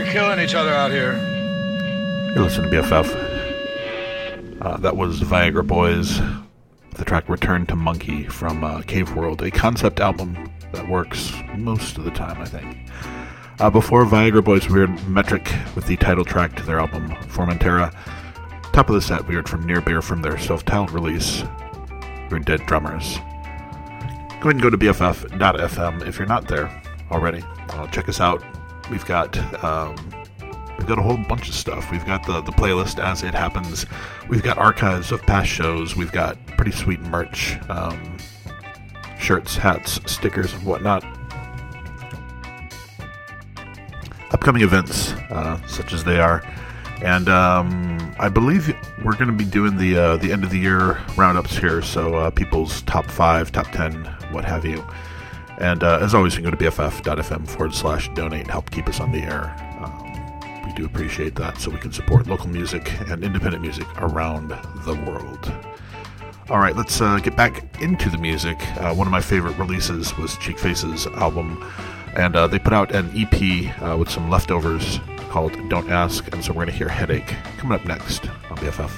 You're 0.00 0.12
killing 0.12 0.40
each 0.40 0.54
other 0.54 0.72
out 0.72 0.90
here. 0.90 1.12
You're 2.34 2.44
listening 2.44 2.70
to 2.70 2.80
BFF. 2.80 4.62
Uh, 4.62 4.78
that 4.78 4.96
was 4.96 5.20
Viagra 5.20 5.66
Boys. 5.66 6.18
The 6.96 7.04
track 7.04 7.28
Return 7.28 7.66
to 7.66 7.76
Monkey 7.76 8.24
from 8.24 8.64
uh, 8.64 8.80
Cave 8.80 9.14
World, 9.14 9.42
a 9.42 9.50
concept 9.50 10.00
album 10.00 10.50
that 10.72 10.88
works 10.88 11.34
most 11.54 11.98
of 11.98 12.04
the 12.04 12.10
time, 12.10 12.40
I 12.40 12.46
think. 12.46 12.78
Uh, 13.58 13.68
before 13.68 14.06
Viagra 14.06 14.42
Boys, 14.42 14.70
we 14.70 14.80
heard 14.80 15.06
Metric 15.06 15.52
with 15.74 15.86
the 15.86 15.98
title 15.98 16.24
track 16.24 16.56
to 16.56 16.62
their 16.62 16.80
album 16.80 17.10
Formentera. 17.28 17.94
Top 18.72 18.88
of 18.88 18.94
the 18.94 19.02
set, 19.02 19.28
we 19.28 19.34
heard 19.34 19.50
from 19.50 19.66
Near 19.66 19.82
Beer 19.82 20.00
from 20.00 20.22
their 20.22 20.38
self 20.38 20.64
titled 20.64 20.92
release, 20.92 21.44
We're 22.30 22.38
Dead 22.38 22.64
Drummers. 22.64 23.18
Go 23.18 24.48
ahead 24.48 24.52
and 24.52 24.62
go 24.62 24.70
to 24.70 24.78
BFF.fm 24.78 26.06
if 26.06 26.18
you're 26.18 26.26
not 26.26 26.48
there 26.48 26.82
already. 27.10 27.44
Uh, 27.68 27.86
check 27.88 28.08
us 28.08 28.18
out. 28.18 28.42
We've 28.90 29.06
got 29.06 29.38
um, 29.64 29.94
we've 30.76 30.86
got 30.86 30.98
a 30.98 31.02
whole 31.02 31.16
bunch 31.16 31.48
of 31.48 31.54
stuff. 31.54 31.90
We've 31.90 32.04
got 32.04 32.26
the 32.26 32.40
the 32.40 32.52
playlist 32.52 33.02
as 33.02 33.22
it 33.22 33.34
happens. 33.34 33.86
We've 34.28 34.42
got 34.42 34.58
archives 34.58 35.12
of 35.12 35.22
past 35.22 35.48
shows. 35.48 35.94
We've 35.94 36.12
got 36.12 36.44
pretty 36.56 36.72
sweet 36.72 37.00
merch, 37.00 37.56
um, 37.68 38.16
shirts, 39.18 39.56
hats, 39.56 40.00
stickers, 40.10 40.52
and 40.52 40.64
whatnot. 40.64 41.04
Upcoming 44.32 44.62
events, 44.62 45.12
uh, 45.30 45.64
such 45.66 45.92
as 45.92 46.04
they 46.04 46.18
are, 46.18 46.42
and 47.02 47.28
um, 47.28 48.14
I 48.18 48.28
believe 48.28 48.74
we're 49.04 49.16
going 49.16 49.26
to 49.26 49.32
be 49.32 49.44
doing 49.44 49.76
the 49.76 49.96
uh, 49.96 50.16
the 50.16 50.32
end 50.32 50.44
of 50.44 50.50
the 50.50 50.58
year 50.58 50.98
roundups 51.16 51.56
here. 51.56 51.80
So 51.82 52.14
uh, 52.16 52.30
people's 52.30 52.82
top 52.82 53.06
five, 53.06 53.52
top 53.52 53.70
ten, 53.70 54.04
what 54.30 54.44
have 54.44 54.64
you. 54.64 54.84
And 55.60 55.84
uh, 55.84 55.98
as 56.00 56.14
always, 56.14 56.34
you 56.34 56.42
can 56.42 56.50
go 56.50 56.56
to 56.56 56.70
bff.fm 56.70 57.46
forward 57.46 57.74
slash 57.74 58.08
donate 58.14 58.42
and 58.42 58.50
help 58.50 58.70
keep 58.70 58.88
us 58.88 58.98
on 58.98 59.12
the 59.12 59.20
air. 59.20 59.54
Um, 59.80 60.64
we 60.66 60.72
do 60.72 60.86
appreciate 60.86 61.34
that 61.34 61.58
so 61.58 61.70
we 61.70 61.78
can 61.78 61.92
support 61.92 62.26
local 62.26 62.48
music 62.48 62.90
and 63.10 63.22
independent 63.22 63.62
music 63.62 63.86
around 64.00 64.48
the 64.84 64.94
world. 65.06 65.52
All 66.48 66.58
right, 66.58 66.74
let's 66.74 67.00
uh, 67.00 67.18
get 67.18 67.36
back 67.36 67.80
into 67.80 68.08
the 68.08 68.18
music. 68.18 68.56
Uh, 68.78 68.94
one 68.94 69.06
of 69.06 69.12
my 69.12 69.20
favorite 69.20 69.56
releases 69.58 70.16
was 70.16 70.32
Cheekface's 70.36 71.06
album, 71.06 71.62
and 72.16 72.34
uh, 72.34 72.46
they 72.46 72.58
put 72.58 72.72
out 72.72 72.92
an 72.92 73.10
EP 73.14 73.82
uh, 73.82 73.96
with 73.96 74.10
some 74.10 74.30
leftovers 74.30 74.98
called 75.28 75.52
Don't 75.68 75.90
Ask, 75.90 76.32
and 76.32 76.42
so 76.42 76.52
we're 76.52 76.64
going 76.64 76.68
to 76.68 76.72
hear 76.72 76.88
Headache 76.88 77.36
coming 77.58 77.78
up 77.78 77.84
next 77.84 78.28
on 78.50 78.56
BFF. 78.56 78.90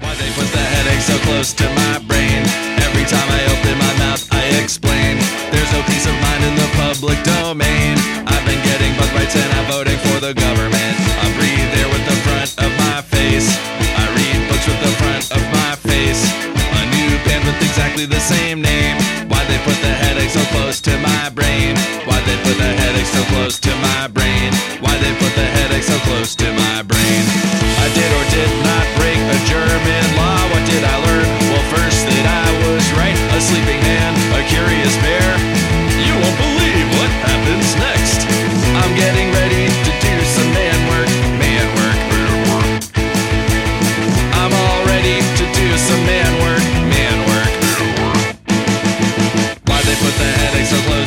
Why 0.00 0.14
they 0.14 0.30
put 0.34 0.46
the 0.52 0.58
headache 0.58 1.00
so 1.00 1.18
close 1.18 1.52
to 1.54 1.64
my 1.64 1.98
brain? 2.06 2.67
Time 3.08 3.24
I 3.32 3.40
open 3.48 3.72
my 3.80 3.94
mouth, 4.04 4.20
I 4.36 4.44
explain. 4.60 5.16
There's 5.48 5.72
no 5.72 5.80
peace 5.88 6.04
of 6.04 6.12
mind 6.20 6.44
in 6.44 6.52
the 6.60 6.68
public 6.76 7.16
domain. 7.24 7.96
I've 8.28 8.44
been 8.44 8.60
getting 8.68 8.92
bug 9.00 9.08
bites 9.16 9.32
and 9.32 9.48
I'm 9.56 9.64
voting 9.64 9.96
for 10.04 10.20
the 10.20 10.36
government. 10.36 10.94
I 11.16 11.32
breathe 11.40 11.72
air 11.80 11.88
with 11.88 12.04
the 12.04 12.18
front 12.28 12.52
of 12.60 12.68
my 12.76 13.00
face. 13.00 13.48
I 13.96 14.04
read 14.12 14.36
books 14.52 14.68
with 14.68 14.80
the 14.84 14.92
front 15.00 15.24
of 15.32 15.40
my 15.56 15.72
face. 15.88 16.20
A 16.52 16.82
new 16.92 17.16
band 17.24 17.48
with 17.48 17.56
exactly 17.64 18.04
the 18.04 18.20
same 18.20 18.60
name. 18.60 19.00
Why 19.24 19.40
they 19.48 19.56
put 19.64 19.80
the 19.80 19.88
headache 19.88 20.28
so 20.28 20.44
close 20.52 20.76
to 20.84 20.92
my 21.00 21.32
brain? 21.32 21.80
Why 22.04 22.20
they 22.28 22.36
put 22.44 22.60
the 22.60 22.72
headache 22.76 23.08
so 23.08 23.24
close 23.32 23.56
to 23.64 23.72
my 23.80 24.12
brain? 24.12 24.52
Why 24.84 24.92
they 25.00 25.16
put 25.16 25.32
the 25.32 25.48
headache 25.56 25.88
so 25.88 25.96
close 26.04 26.36
to 26.36 26.52
my 26.52 26.57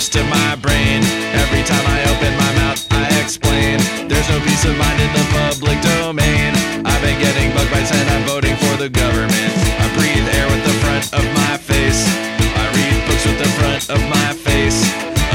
headache 0.01 0.13
to 0.13 0.23
my 0.29 0.55
brain? 0.55 1.03
Every 1.33 1.63
time 1.63 1.85
I 1.85 1.99
open 2.09 2.33
my 2.37 2.51
mouth, 2.61 2.81
I 2.91 3.05
explain. 3.21 3.77
There's 4.07 4.29
no 4.29 4.39
peace 4.41 4.65
of 4.65 4.75
mind 4.77 4.99
in 5.01 5.11
the 5.13 5.25
public 5.29 5.77
domain. 5.81 6.53
I've 6.85 7.01
been 7.01 7.19
getting 7.19 7.53
bug 7.53 7.69
bites 7.69 7.91
and 7.91 8.09
I'm 8.09 8.25
voting 8.25 8.55
for 8.57 8.75
the 8.77 8.89
government. 8.89 9.53
I 9.77 9.85
breathe 9.97 10.25
air 10.37 10.47
with 10.49 10.63
the 10.65 10.75
front 10.81 11.05
of 11.13 11.25
my 11.37 11.57
face. 11.57 12.01
I 12.41 12.65
read 12.73 12.97
books 13.05 13.25
with 13.25 13.39
the 13.39 13.51
front 13.61 13.89
of 13.89 14.01
my 14.09 14.33
face. 14.33 14.81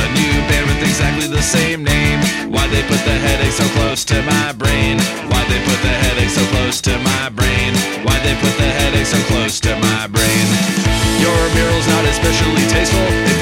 A 0.03 0.07
new 0.19 0.35
band 0.51 0.67
with 0.67 0.83
exactly 0.83 1.29
the 1.29 1.43
same 1.43 1.85
name. 1.85 2.19
Why 2.51 2.67
they 2.69 2.83
put 2.91 3.03
the 3.07 3.17
headache 3.27 3.55
so 3.55 3.67
close 3.79 4.05
to 4.11 4.19
my 4.23 4.53
brain? 4.53 4.99
Why 5.31 5.43
they 5.47 5.61
put 5.63 5.79
the 5.83 5.95
headache 5.95 6.35
so 6.35 6.45
close 6.51 6.81
to 6.83 6.95
my 7.07 7.31
brain? 7.31 7.71
Why 8.03 8.19
they 8.27 8.35
put 8.43 8.55
the 8.59 8.71
headache 8.83 9.07
so 9.07 9.21
close 9.31 9.61
to 9.61 9.73
my 9.79 10.07
brain? 10.11 10.47
Your 11.23 11.39
mural's 11.55 11.87
not 11.87 12.05
especially 12.05 12.67
tasteful. 12.67 13.36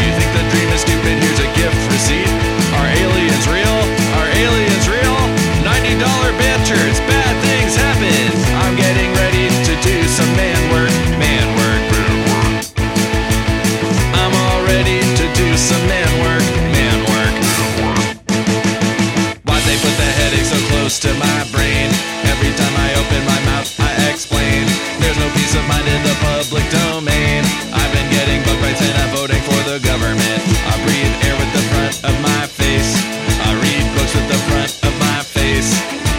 Headache 20.95 21.15
to 21.15 21.19
my 21.19 21.45
brain? 21.53 21.91
Every 22.27 22.53
time 22.57 22.75
I 22.77 22.95
open 22.95 23.25
my 23.27 23.41
mouth, 23.51 23.69
I 23.81 24.11
explain. 24.11 24.67
There's 25.01 25.19
no 25.19 25.29
peace 25.35 25.55
of 25.55 25.65
mind 25.67 25.87
in 25.89 26.03
the 26.03 26.15
public 26.21 26.65
domain. 26.71 27.45
I've 27.73 27.93
been 27.93 28.11
getting 28.11 28.43
bug 28.43 28.61
bites 28.61 28.83
and 28.83 28.97
I'm 28.99 29.11
voting 29.15 29.43
for 29.43 29.61
the 29.71 29.79
government. 29.81 30.41
I 30.67 30.75
breathe 30.85 31.15
air 31.27 31.37
with 31.39 31.53
the 31.53 31.65
front 31.73 31.95
of 32.05 32.15
my 32.23 32.47
face. 32.47 32.95
I 33.43 33.55
read 33.55 33.85
books 33.97 34.15
with 34.15 34.29
the 34.29 34.41
front 34.51 34.73
of 34.85 34.95
my 35.01 35.23
face. 35.23 35.71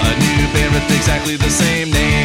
A 0.01 0.11
new 0.19 0.41
band 0.53 0.73
with 0.73 0.95
exactly 0.95 1.35
the 1.35 1.49
same 1.49 1.91
name. 1.91 2.24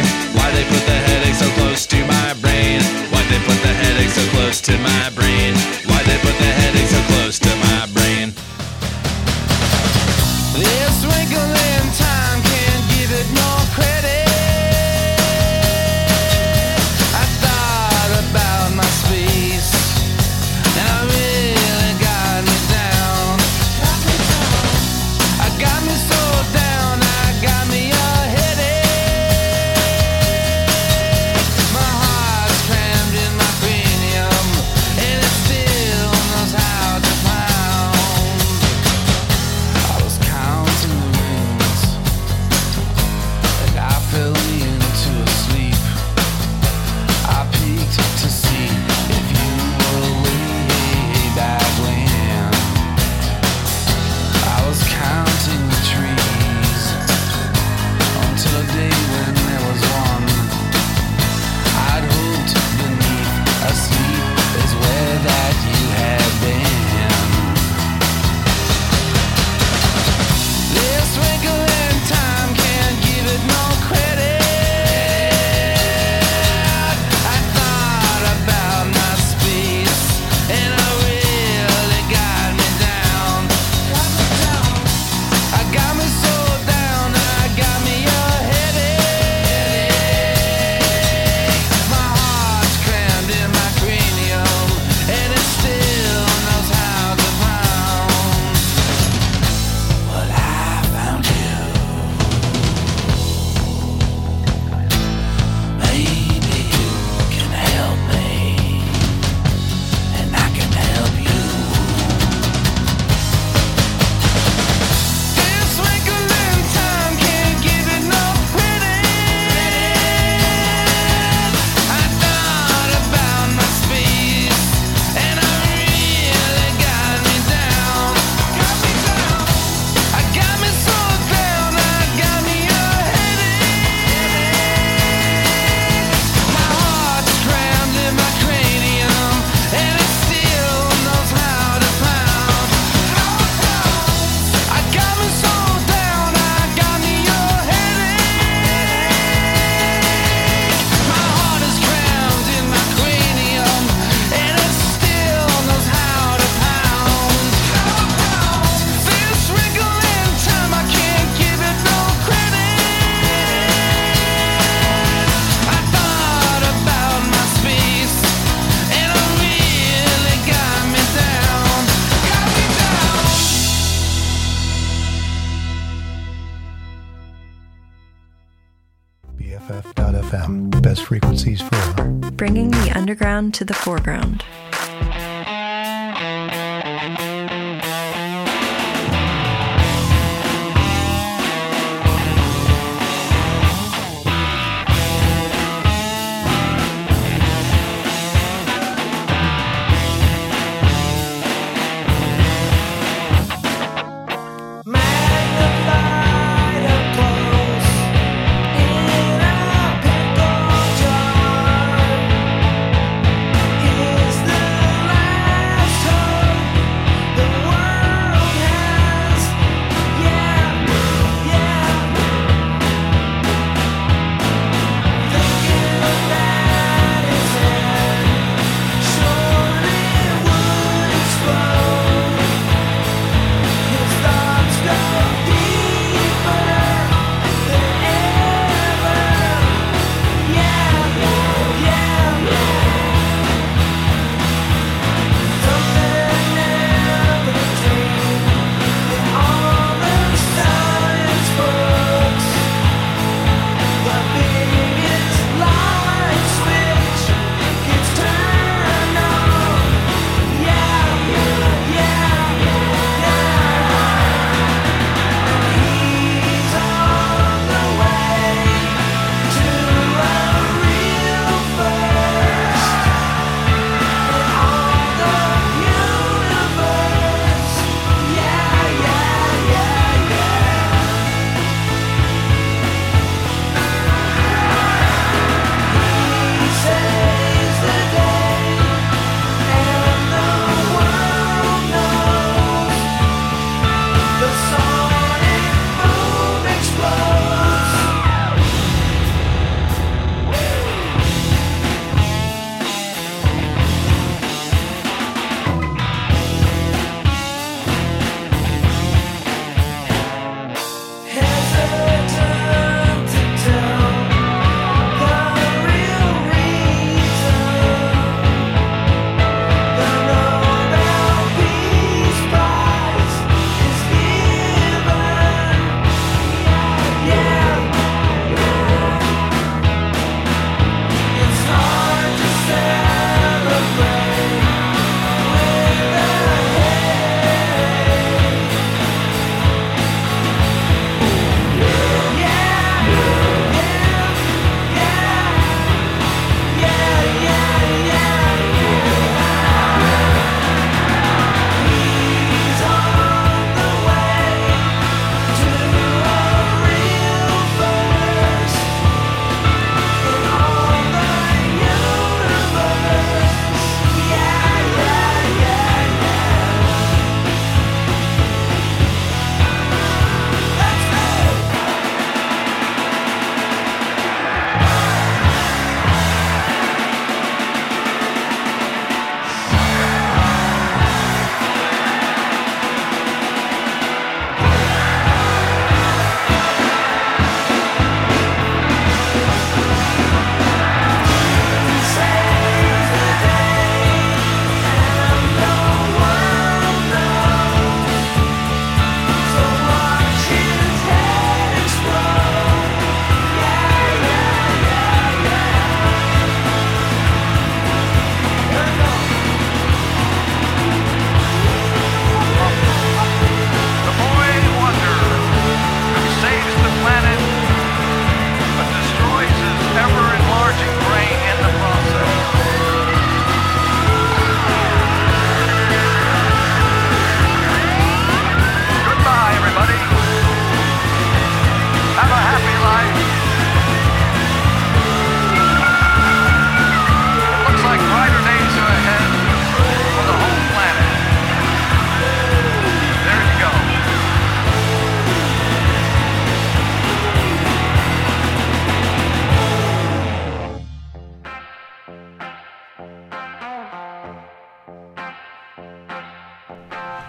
To 183.49 183.65
the 183.65 183.73
foreground. 183.73 184.43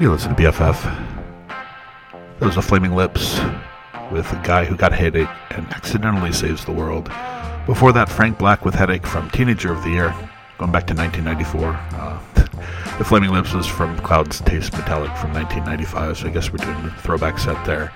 You 0.02 0.10
listen 0.10 0.34
to 0.34 0.42
BFF. 0.42 0.82
That 2.40 2.46
was 2.46 2.56
a 2.56 2.60
Flaming 2.60 2.96
Lips 2.96 3.38
with 4.10 4.28
a 4.32 4.40
guy 4.42 4.64
who 4.64 4.76
got 4.76 4.92
a 4.92 4.96
headache 4.96 5.28
and 5.50 5.64
accidentally 5.72 6.32
saves 6.32 6.64
the 6.64 6.72
world. 6.72 7.04
Before 7.66 7.92
that, 7.92 8.08
Frank 8.08 8.36
Black 8.36 8.64
with 8.64 8.74
Headache 8.74 9.06
from 9.06 9.30
Teenager 9.30 9.72
of 9.72 9.84
the 9.84 9.90
Year, 9.90 10.12
going 10.58 10.72
back 10.72 10.88
to 10.88 10.94
1994. 10.94 11.68
Uh, 11.68 12.20
the 12.98 13.04
Flaming 13.04 13.30
Lips 13.30 13.52
was 13.52 13.64
from 13.64 13.96
Clouds 14.00 14.40
Taste 14.40 14.72
Metallic 14.72 15.16
from 15.18 15.34
1995, 15.34 16.18
so 16.18 16.26
I 16.26 16.30
guess 16.30 16.50
we're 16.50 16.56
doing 16.56 16.82
the 16.82 16.90
throwback 17.02 17.38
set 17.38 17.64
there. 17.64 17.92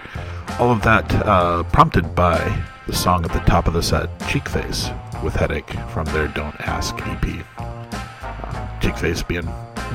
All 0.61 0.71
of 0.71 0.83
that 0.83 1.13
uh, 1.27 1.65
prompted 1.65 2.15
by 2.15 2.39
the 2.87 2.95
song 2.95 3.25
at 3.25 3.33
the 3.33 3.41
top 3.41 3.67
of 3.67 3.75
the 3.75 3.83
set, 3.83 4.17
Cheekface, 4.21 4.95
with 5.25 5.35
Headache 5.35 5.73
from 5.91 6.05
their 6.05 6.29
Don't 6.29 6.55
Ask 6.61 6.95
EP. 7.01 7.45
Uh, 7.59 8.69
Cheekface 8.79 9.27
being 9.27 9.49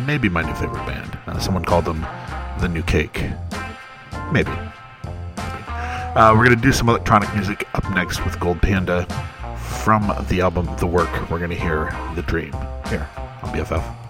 maybe 0.05 0.29
my 0.29 0.41
new 0.41 0.53
favorite 0.55 0.85
band. 0.85 1.17
Uh, 1.27 1.39
someone 1.39 1.63
called 1.63 1.85
them 1.85 2.01
the 2.59 2.67
New 2.67 2.83
Cake. 2.83 3.23
Maybe. 4.31 4.51
Uh, 6.13 6.33
we're 6.35 6.45
going 6.45 6.55
to 6.55 6.61
do 6.61 6.71
some 6.71 6.89
electronic 6.89 7.33
music 7.33 7.67
up 7.73 7.89
next 7.91 8.23
with 8.25 8.39
Gold 8.39 8.61
Panda. 8.61 9.05
From 9.83 10.13
the 10.29 10.41
album 10.41 10.69
The 10.77 10.87
Work, 10.87 11.29
we're 11.29 11.39
going 11.39 11.49
to 11.49 11.55
hear 11.55 11.95
The 12.15 12.21
Dream 12.21 12.51
here 12.89 13.09
on 13.15 13.49
BFF. 13.53 14.00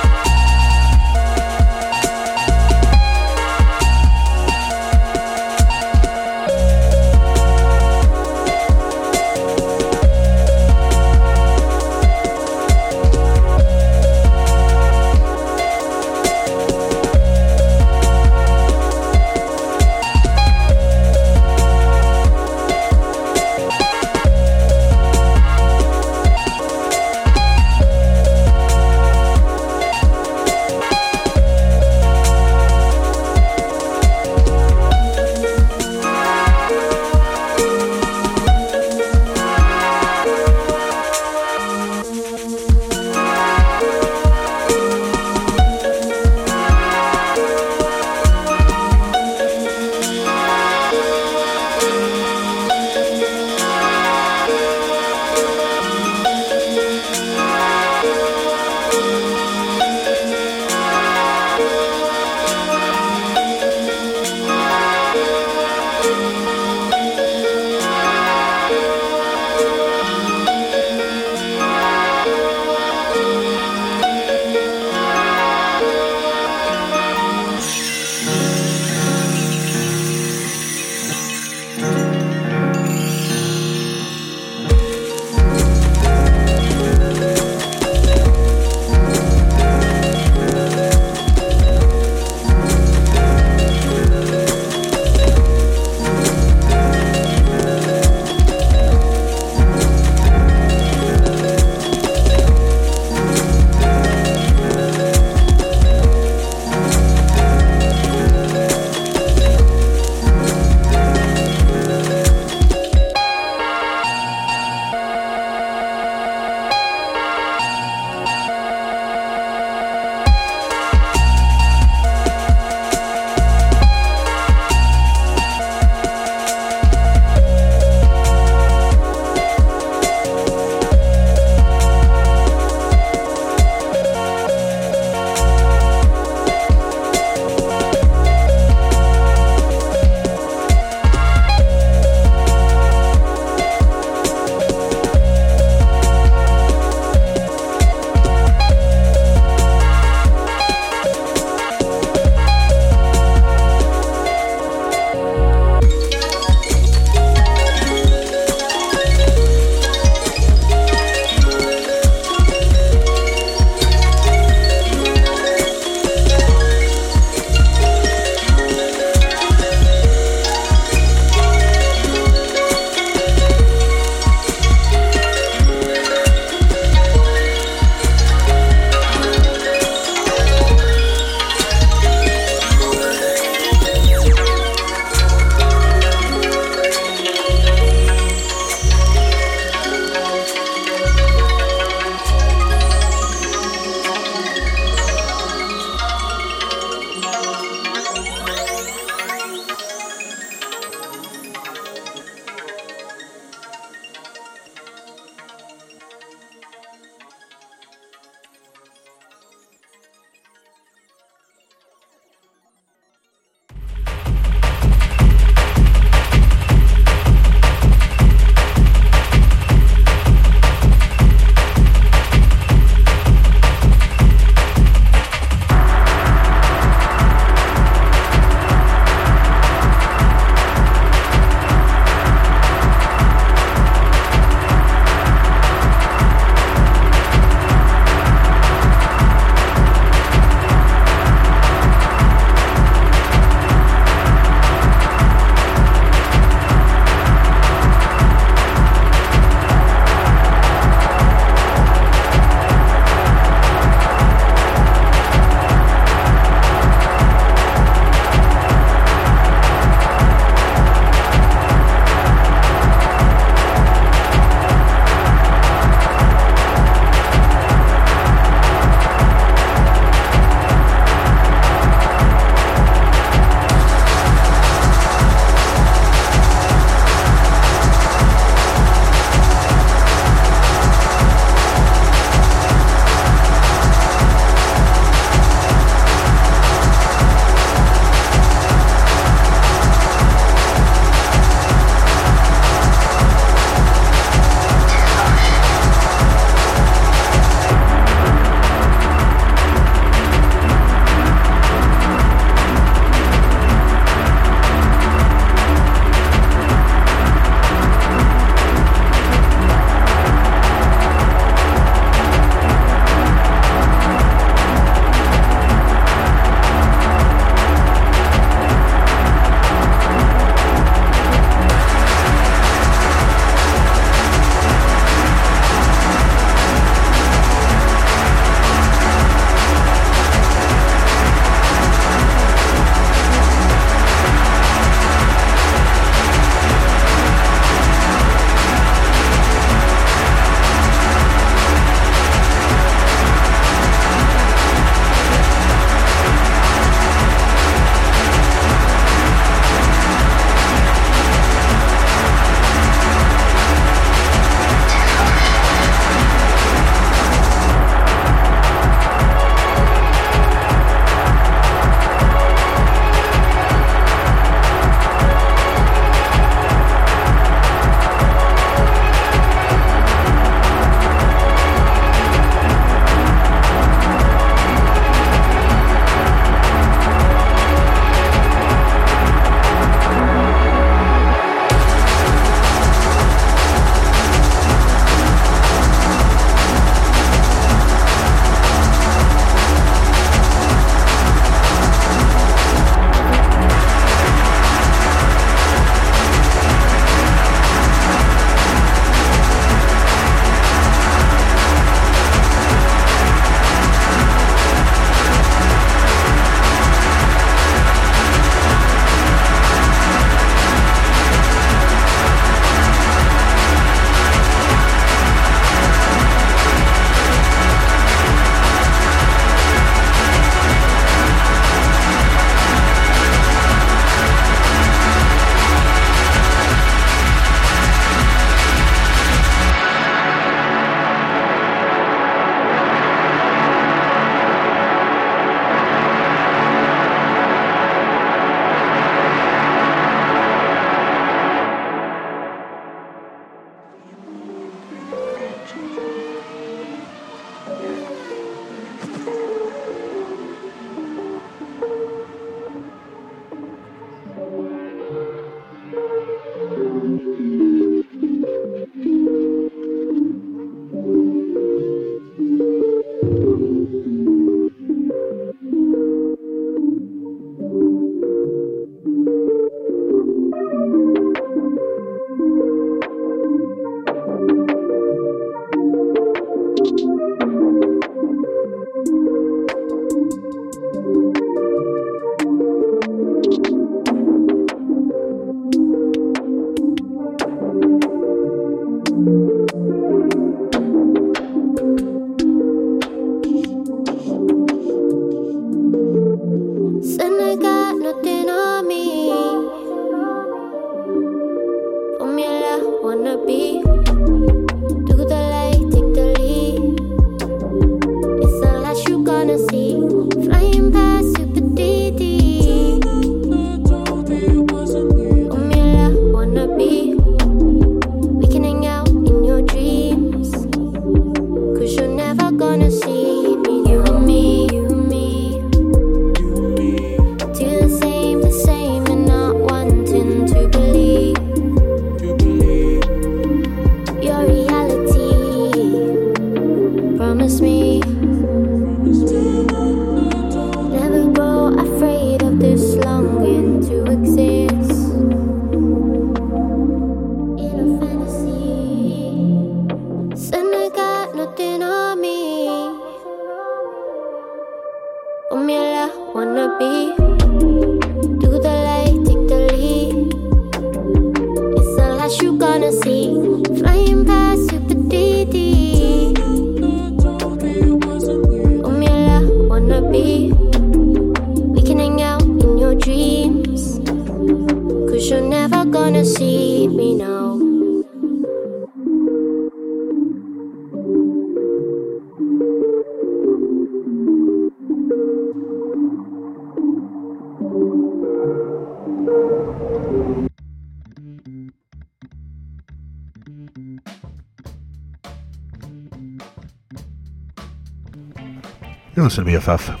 Listen 599.28 599.44
to 599.44 599.50
BFF. 599.50 600.00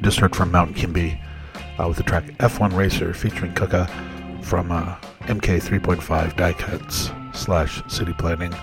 Just 0.00 0.20
heard 0.20 0.36
from 0.36 0.52
Mount 0.52 0.76
Kimbie 0.76 1.20
uh, 1.76 1.88
with 1.88 1.96
the 1.96 2.04
track 2.04 2.22
F1 2.38 2.72
Racer 2.72 3.12
featuring 3.12 3.52
kucka 3.52 3.90
from 4.44 4.70
uh, 4.70 4.94
MK 5.22 5.60
3.5 5.60 6.36
Die 6.36 6.52
Cuts 6.52 7.10
slash 7.32 7.82
City 7.92 8.12
Planning. 8.12 8.54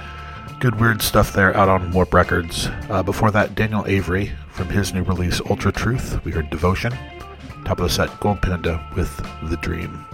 Good 0.62 0.80
weird 0.80 1.02
stuff 1.02 1.34
there 1.34 1.54
out 1.58 1.68
on 1.68 1.92
Warp 1.92 2.14
Records. 2.14 2.70
Uh, 2.90 3.04
before 3.04 3.32
that, 3.32 3.54
Daniel 3.56 3.86
Avery 3.86 4.32
from 4.48 4.70
his 4.70 4.94
new 4.94 5.04
release 5.04 5.42
Ultra 5.50 5.74
Truth. 5.74 6.24
We 6.24 6.32
heard 6.32 6.50
Devotion. 6.52 6.94
Top 7.66 7.80
of 7.80 7.80
the 7.80 7.90
set, 7.90 8.18
Gold 8.22 8.42
Panda 8.42 8.82
with 8.96 9.14
The 9.50 9.58
Dream. 9.58 10.06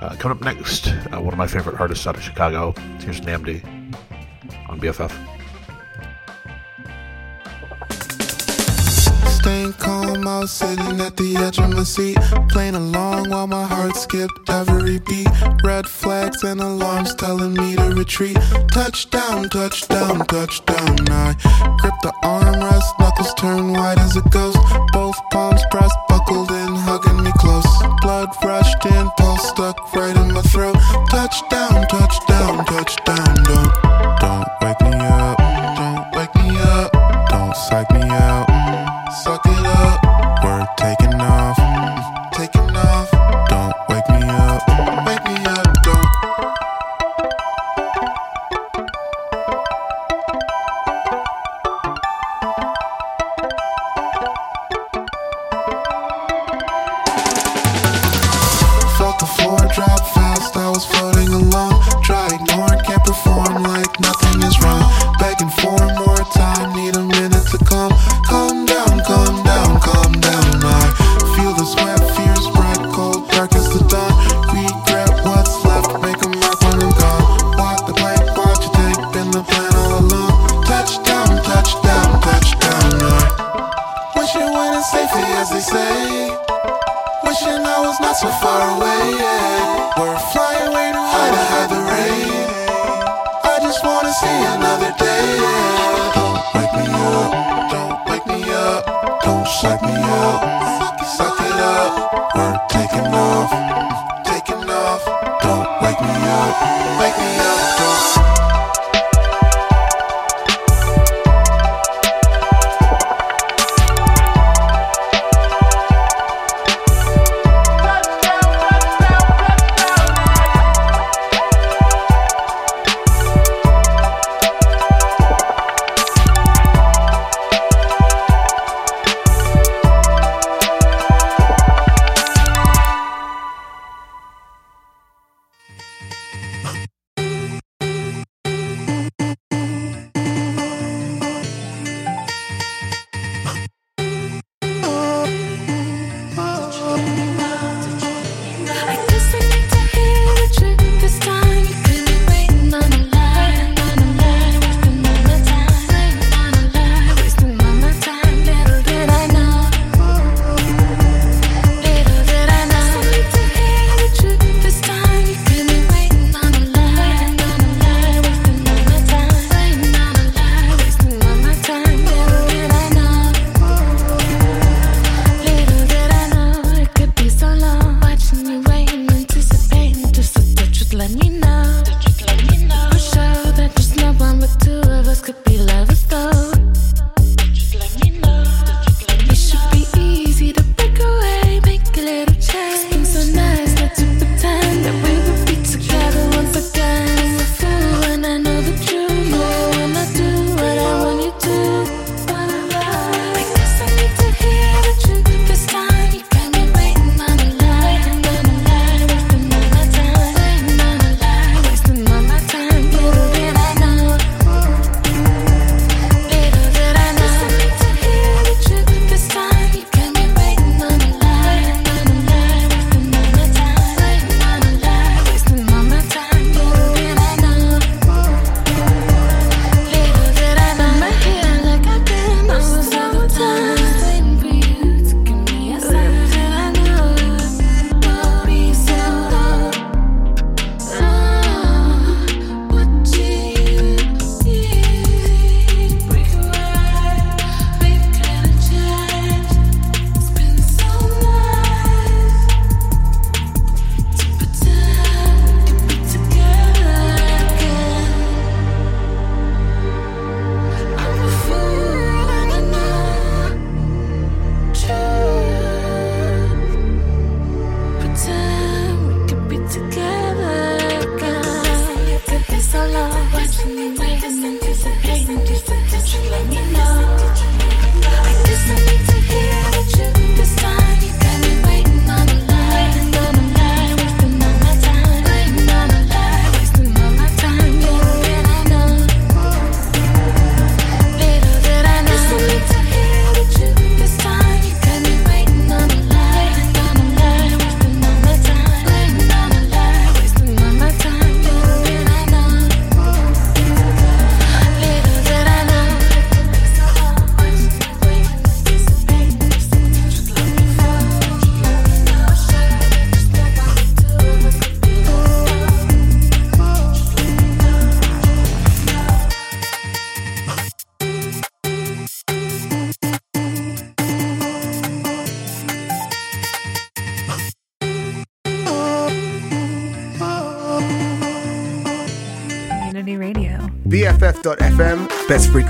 Uh, 0.00 0.14
coming 0.20 0.38
up 0.38 0.44
next, 0.44 0.86
uh, 0.86 1.20
one 1.20 1.34
of 1.34 1.38
my 1.38 1.48
favorite 1.48 1.80
artists 1.80 2.06
out 2.06 2.14
of 2.14 2.22
Chicago. 2.22 2.72
Here's 3.00 3.20
NNAMDI 3.20 3.92
on 4.68 4.78
BFF. 4.78 5.33
Staying 9.44 9.74
calm, 9.74 10.26
I 10.26 10.38
was 10.38 10.50
sitting 10.50 10.98
at 11.02 11.18
the 11.18 11.36
edge 11.36 11.58
of 11.58 11.68
my 11.68 11.82
seat, 11.82 12.16
playing 12.48 12.76
along 12.76 13.28
while 13.28 13.46
my 13.46 13.62
heart 13.62 13.94
skipped 13.94 14.32
every 14.48 15.00
beat. 15.00 15.28
Red 15.62 15.86
flags 15.86 16.42
and 16.44 16.62
alarms 16.62 17.14
telling 17.16 17.52
me 17.52 17.76
to 17.76 17.92
retreat. 17.92 18.38
Touchdown, 18.72 19.50
touchdown, 19.50 20.24
touchdown. 20.28 20.96
I 21.10 21.36
grip 21.78 21.92
the 22.00 22.14
armrest, 22.24 22.88
knuckles 22.98 23.34
turn 23.34 23.74
white 23.74 23.98
as 23.98 24.16
a 24.16 24.22
ghost. 24.30 24.56
Both 24.94 25.20
palms 25.30 25.60
pressed, 25.70 25.98
buckled 26.08 26.50
in, 26.50 26.74
hugging 26.88 27.22
me 27.22 27.32
close. 27.36 27.68
Blood 28.00 28.30
rushed 28.42 28.86
in, 28.86 29.10
pulse 29.18 29.46
stuck 29.50 29.76
right 29.92 30.16
in 30.16 30.32
my 30.32 30.40
throat. 30.40 30.76
Touchdown, 31.10 31.86
touchdown. 31.88 32.43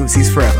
Frequencies 0.05 0.35
forever. 0.35 0.54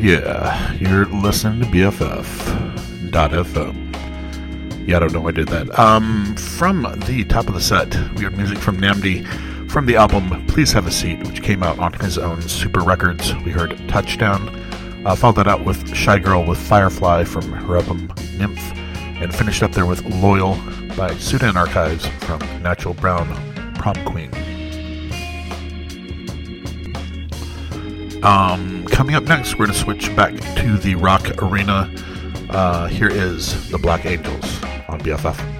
Yeah, 0.00 0.72
you're 0.74 1.04
listening 1.04 1.60
to 1.60 1.66
BFF.FM. 1.68 2.08
Yeah, 4.88 4.96
I 4.96 4.98
don't 4.98 5.12
know 5.12 5.20
why 5.20 5.28
I 5.28 5.32
did 5.32 5.48
that. 5.48 5.78
Um, 5.78 6.34
from 6.36 6.82
the 7.06 7.22
top 7.24 7.48
of 7.48 7.54
the 7.54 7.60
set, 7.60 7.94
we 8.14 8.22
heard 8.22 8.34
music 8.34 8.56
from 8.56 8.78
NNAMDI 8.78 9.70
from 9.70 9.84
the 9.84 9.96
album 9.96 10.46
Please 10.46 10.72
Have 10.72 10.86
a 10.86 10.90
Seat, 10.90 11.18
which 11.28 11.42
came 11.42 11.62
out 11.62 11.78
on 11.78 11.92
his 11.92 12.16
own 12.16 12.40
Sooper 12.40 12.80
Records. 12.80 13.34
We 13.44 13.50
heard 13.50 13.78
Touchdown. 13.90 14.48
Uh, 15.04 15.14
followed 15.14 15.36
that 15.36 15.46
out 15.46 15.66
with 15.66 15.84
Shygirl 15.90 16.48
with 16.48 16.56
Firefly 16.58 17.24
from 17.24 17.52
her 17.52 17.76
album 17.76 18.10
Nymph, 18.38 18.72
and 19.20 19.34
finished 19.34 19.62
up 19.62 19.72
there 19.72 19.84
with 19.84 20.02
Loyal 20.06 20.56
by 20.96 21.14
Sudan 21.18 21.58
Archives 21.58 22.06
from 22.24 22.40
Natural 22.62 22.94
Brown 22.94 23.28
Prom 23.74 24.02
Queen. 24.06 24.30
Um, 28.22 28.84
coming 28.86 29.14
up 29.14 29.24
next, 29.24 29.54
we're 29.54 29.66
going 29.66 29.72
to 29.72 29.78
switch 29.78 30.14
back 30.14 30.34
to 30.56 30.76
the 30.76 30.94
rock 30.94 31.42
arena. 31.42 31.90
Uh, 32.50 32.86
here 32.88 33.08
is 33.08 33.70
the 33.70 33.78
Black 33.78 34.04
Angels 34.04 34.62
on 34.88 35.00
BFF. 35.00 35.59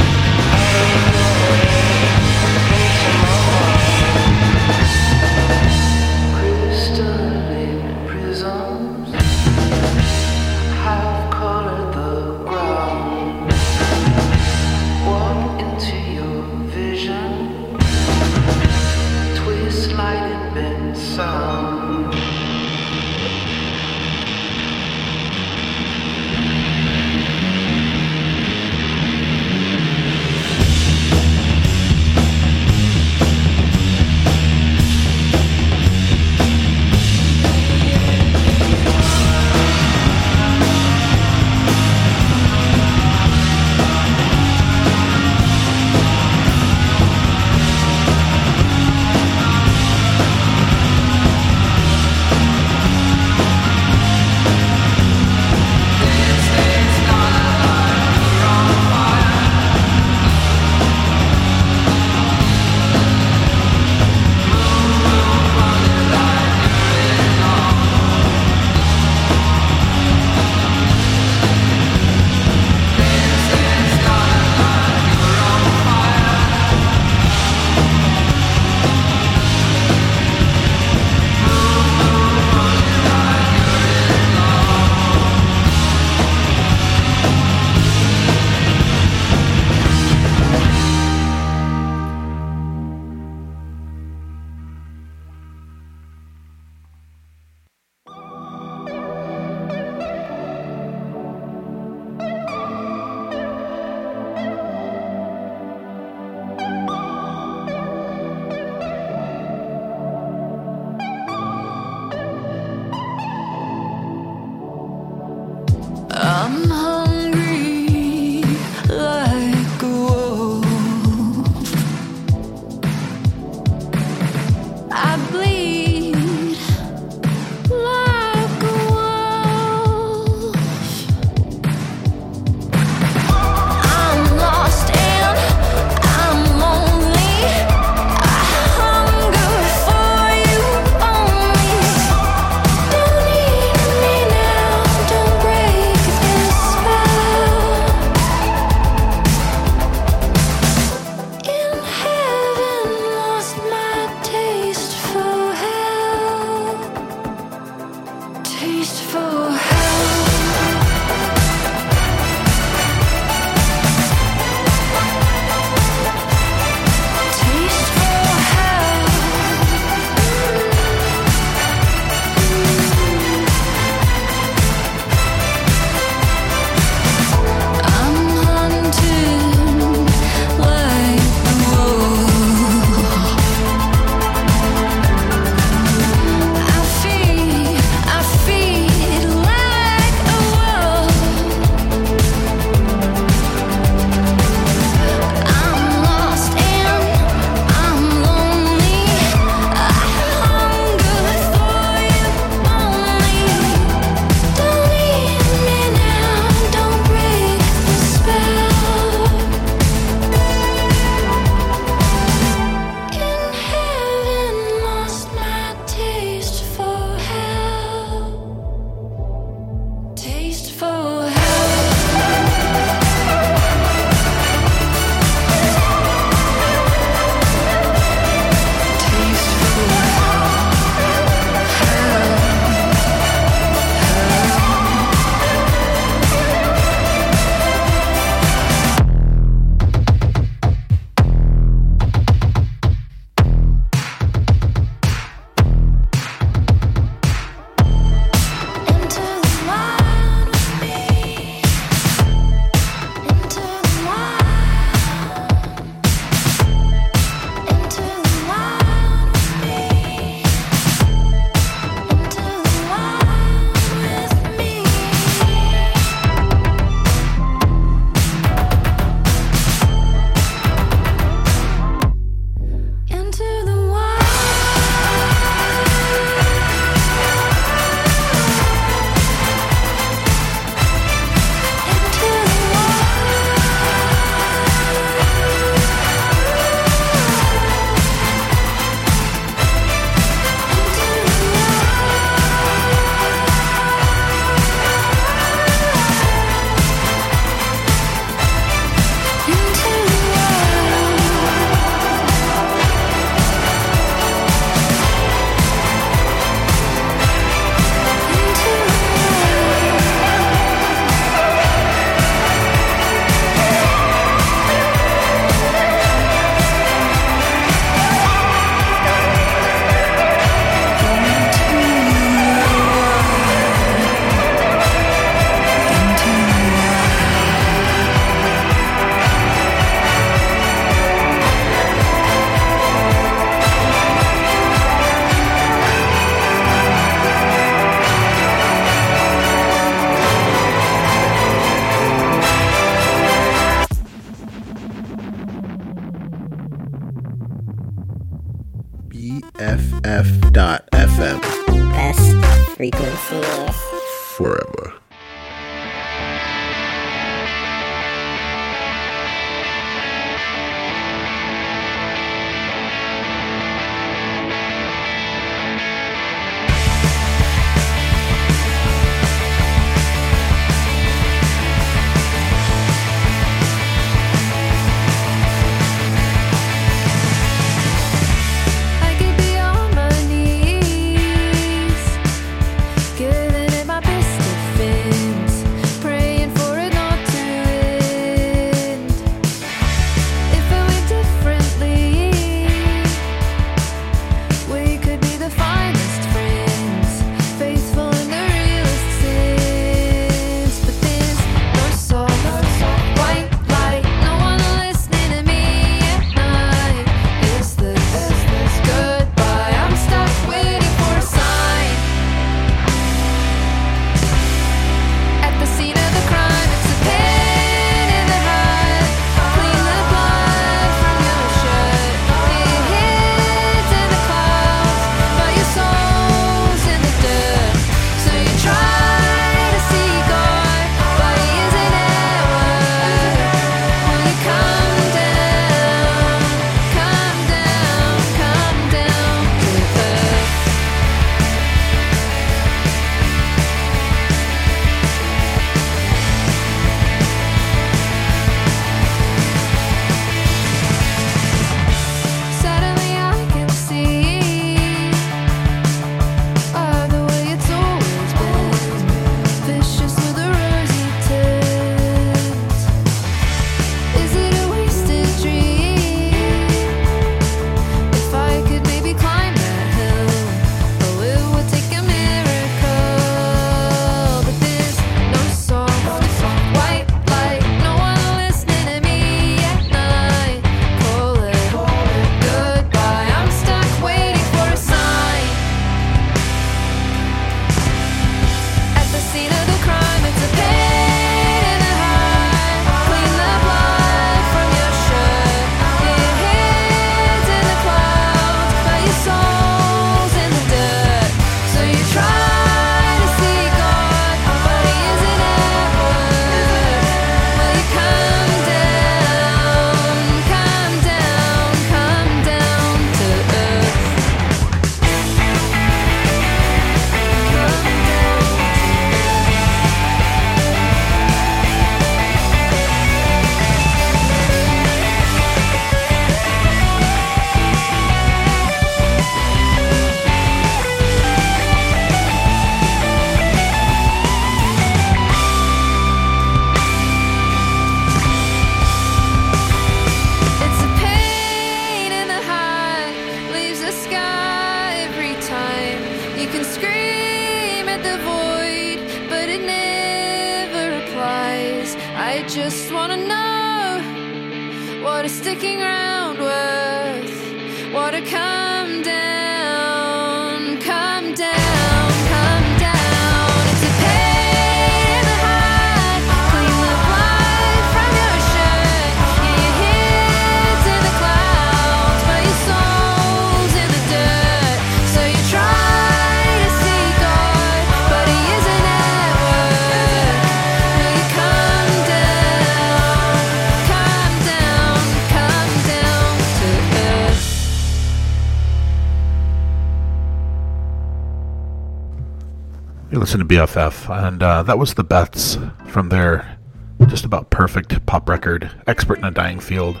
Listen 593.30 593.46
to 593.46 593.54
BFF, 593.54 594.26
and 594.26 594.42
uh, 594.42 594.64
that 594.64 594.76
was 594.76 594.94
the 594.94 595.04
Beths 595.04 595.56
from 595.86 596.08
their 596.08 596.58
just 597.06 597.24
about 597.24 597.48
perfect 597.48 598.04
pop 598.04 598.28
record, 598.28 598.68
"Expert 598.88 599.18
in 599.18 599.24
a 599.24 599.30
Dying 599.30 599.60
Field." 599.60 600.00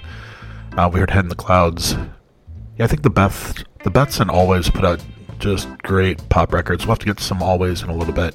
Uh, 0.76 0.90
we 0.92 0.98
heard 0.98 1.10
"Head 1.10 1.26
in 1.26 1.28
the 1.28 1.36
Clouds." 1.36 1.92
Yeah, 2.76 2.86
I 2.86 2.86
think 2.88 3.02
the 3.02 3.08
Beth, 3.08 3.62
the 3.84 3.90
Beths, 3.92 4.18
and 4.18 4.30
Alvvays 4.30 4.74
put 4.74 4.84
out 4.84 5.00
just 5.38 5.68
great 5.84 6.28
pop 6.28 6.52
records. 6.52 6.84
We'll 6.84 6.94
have 6.94 6.98
to 6.98 7.06
get 7.06 7.20
some 7.20 7.38
Alvvays 7.38 7.84
in 7.84 7.88
a 7.88 7.94
little 7.94 8.12
bit. 8.12 8.34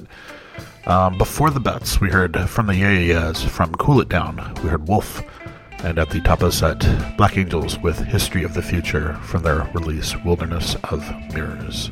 Um, 0.86 1.18
before 1.18 1.50
the 1.50 1.60
Beths, 1.60 2.00
we 2.00 2.08
heard 2.08 2.34
from 2.48 2.66
the 2.66 2.74
Yeah 2.74 2.92
Yeahs 2.92 3.44
from 3.44 3.74
"Cool 3.74 4.00
It 4.00 4.08
Down." 4.08 4.54
We 4.64 4.70
heard 4.70 4.88
"Wolf," 4.88 5.22
and 5.84 5.98
at 5.98 6.08
the 6.08 6.22
top 6.22 6.40
of 6.40 6.52
the 6.52 6.52
set, 6.52 7.18
Black 7.18 7.36
Angels 7.36 7.78
with 7.80 7.98
"History 7.98 8.44
of 8.44 8.54
the 8.54 8.62
Future" 8.62 9.12
from 9.24 9.42
their 9.42 9.70
release 9.74 10.16
"Wilderness 10.24 10.74
of 10.84 11.04
Mirrors." 11.34 11.90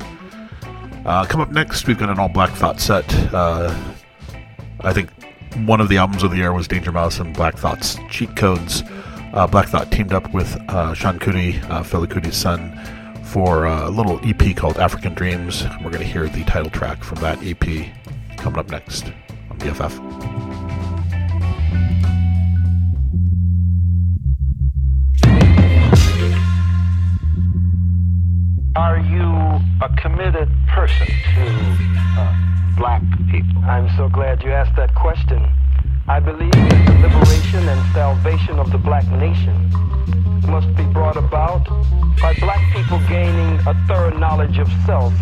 Uh, 1.05 1.23
come 1.25 1.39
up 1.39 1.51
next, 1.51 1.85
we've 1.87 1.99
got 1.99 2.09
an 2.09 2.17
all 2.17 2.27
Black 2.29 2.49
Thought 2.51 2.79
set. 2.79 3.05
Uh, 3.31 3.73
I 4.81 4.91
think 4.91 5.11
one 5.67 5.79
of 5.79 5.87
the 5.87 5.97
albums 5.97 6.23
of 6.23 6.31
the 6.31 6.37
year 6.37 6.51
was 6.51 6.67
Danger 6.67 6.91
Mouse 6.91 7.19
and 7.19 7.33
Black 7.33 7.57
Thought's 7.57 7.97
Cheat 8.09 8.35
Codes. 8.35 8.83
Uh, 9.33 9.45
Black 9.45 9.67
Thought 9.67 9.91
teamed 9.91 10.13
up 10.13 10.33
with 10.33 10.55
uh, 10.69 10.93
Seun 10.95 11.19
Kuti, 11.19 11.61
uh, 11.69 11.83
Fela 11.83 12.07
Kuti's 12.07 12.35
son, 12.35 12.75
for 13.23 13.65
a 13.65 13.89
little 13.89 14.19
EP 14.23 14.55
called 14.55 14.77
African 14.77 15.13
Dreams. 15.13 15.63
We're 15.83 15.91
going 15.91 16.03
to 16.03 16.11
hear 16.11 16.27
the 16.27 16.43
title 16.45 16.71
track 16.71 17.03
from 17.03 17.19
that 17.19 17.37
EP 17.43 17.87
coming 18.37 18.59
up 18.59 18.69
next 18.69 19.05
on 19.51 19.59
BFF. 19.59 20.64
Are 28.75 28.99
you 28.99 29.23
a 29.81 29.89
committed 29.95 30.49
person 30.67 31.07
to 31.07 31.45
uh, 32.19 32.75
black 32.75 33.01
people? 33.31 33.63
I'm 33.63 33.87
so 33.95 34.09
glad 34.09 34.43
you 34.43 34.51
asked 34.51 34.75
that 34.75 34.93
question. 34.93 35.47
I 36.09 36.19
believe 36.19 36.51
that 36.51 36.85
the 36.85 37.07
liberation 37.07 37.69
and 37.69 37.93
salvation 37.93 38.59
of 38.59 38.73
the 38.73 38.77
black 38.77 39.07
nation 39.07 39.71
must 40.49 40.75
be 40.75 40.83
brought 40.83 41.15
about 41.15 41.63
by 42.19 42.33
black 42.41 42.75
people 42.75 42.99
gaining 43.07 43.59
a 43.65 43.73
thorough 43.87 44.17
knowledge 44.17 44.57
of 44.57 44.67
self. 44.85 45.13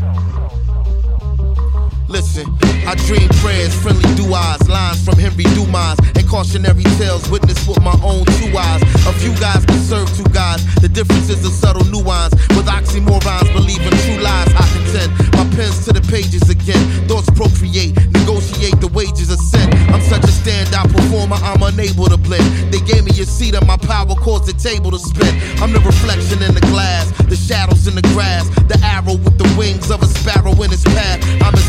Listen, 2.07 2.45
I 2.85 2.95
dream 3.07 3.27
prayers, 3.41 3.73
friendly 3.81 4.03
duas, 4.15 4.67
lines 4.69 5.03
from 5.03 5.17
Henry 5.17 5.45
Dumas, 5.55 5.97
and 6.15 6.27
cautionary 6.27 6.83
tales 6.99 7.29
witnessed 7.29 7.67
with 7.67 7.81
my 7.81 7.97
own 8.03 8.25
two 8.37 8.51
eyes. 8.57 8.81
A 9.07 9.13
few 9.13 9.33
guys 9.39 9.65
can 9.65 9.79
serve 9.79 10.11
two 10.15 10.27
guys. 10.31 10.63
The 10.75 10.89
difference 10.89 11.29
is 11.29 11.43
a 11.45 11.49
subtle 11.49 11.85
nuance. 11.85 12.33
With 12.55 12.67
oxymorons, 12.67 13.51
believing 13.53 13.95
true 14.05 14.19
lies, 14.21 14.51
I 14.53 14.65
contend. 14.75 15.11
My 15.33 15.45
pen's 15.55 15.85
to 15.85 15.93
the 15.93 16.01
pages 16.11 16.49
again. 16.49 16.83
Thoughts 17.07 17.29
procreate, 17.31 17.95
negotiate 18.11 18.79
the 18.79 18.91
wages 18.93 19.31
of 19.31 19.39
sin. 19.39 19.71
I'm 19.89 20.01
such 20.01 20.23
a 20.23 20.33
standout 20.33 20.91
performer, 20.93 21.37
I'm 21.41 21.63
unable 21.63 22.05
to 22.07 22.17
blend. 22.17 22.45
They 22.71 22.79
gave 22.81 23.05
me 23.05 23.11
a 23.21 23.25
seat 23.25 23.55
and 23.55 23.65
my 23.65 23.77
power 23.77 24.13
caused 24.15 24.45
the 24.45 24.53
table 24.53 24.91
to 24.91 24.99
spin. 24.99 25.33
I'm 25.63 25.71
the 25.71 25.79
reflection 25.79 26.43
in 26.43 26.53
the 26.53 26.65
glass, 26.67 27.09
the 27.25 27.35
shadows 27.35 27.87
in 27.87 27.95
the 27.95 28.05
grass, 28.13 28.49
the 28.67 28.77
arrow 28.83 29.15
with 29.17 29.37
the 29.37 29.49
wings 29.57 29.89
of 29.89 30.03
a 30.03 30.07
sparrow 30.07 30.53
in 30.61 30.71
its 30.71 30.83
path. 30.83 31.21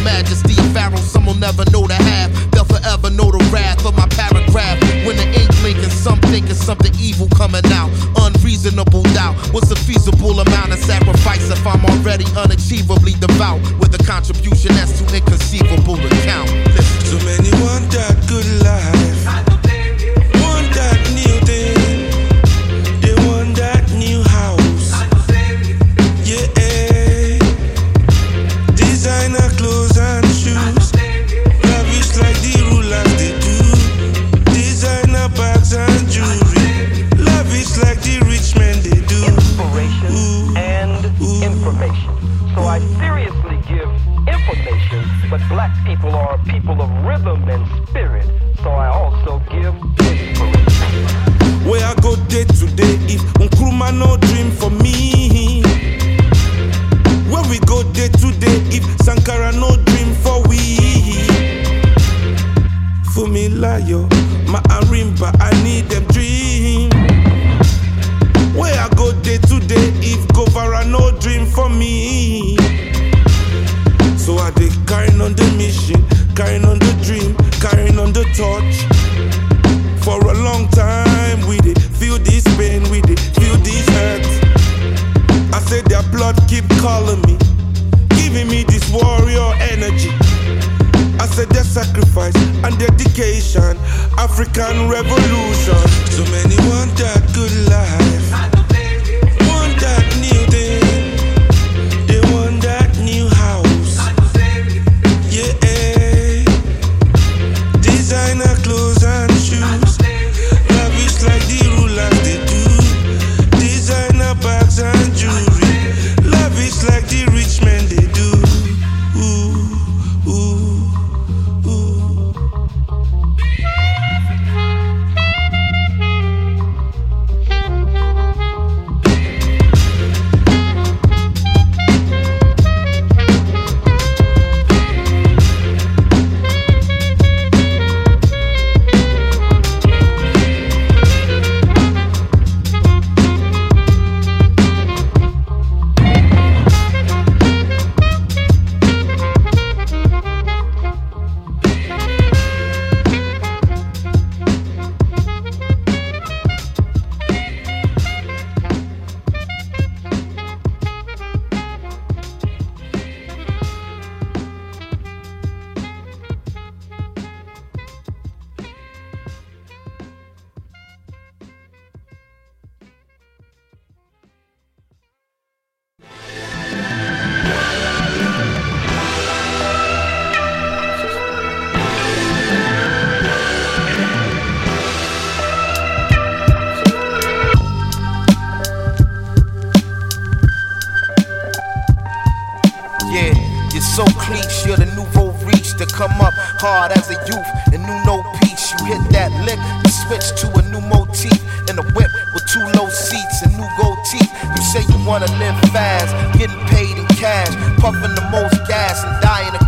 Majesty, 0.05 0.55
a 0.59 0.65
pharaoh, 0.75 0.97
some 0.97 1.27
will 1.27 1.41
never 1.41 1.65
know 1.73 1.87
the 1.87 1.95
half. 1.95 2.31
They'll 2.53 2.65
forever 2.65 3.11
know 3.11 3.31
the 3.31 3.43
wrath 3.53 3.85
of 3.87 3.97
my 3.97 4.07
paragraph. 4.09 4.77
When 5.07 5.17
the 5.17 5.27
ink 5.33 5.51
blinking, 5.61 5.91
some 5.91 6.21
thinking 6.33 6.55
something 6.55 6.93
evil 7.01 7.29
coming 7.37 7.65
out. 7.73 7.91
Unreasonable 8.21 9.03
doubt. 9.15 9.35
What's 9.53 9.71
a 9.71 9.77
feasible 9.77 10.41
amount 10.41 10.73
of 10.73 10.79
sacrifice 10.79 11.51
if 11.51 11.67
I'm 11.67 11.85
already 11.87 12.25
unachievably 12.37 13.19
devout? 13.21 13.61
With 13.81 13.95
a 13.99 14.03
contribution 14.05 14.75
that's 14.75 14.99
too 14.99 15.07
inconceivable 15.15 15.44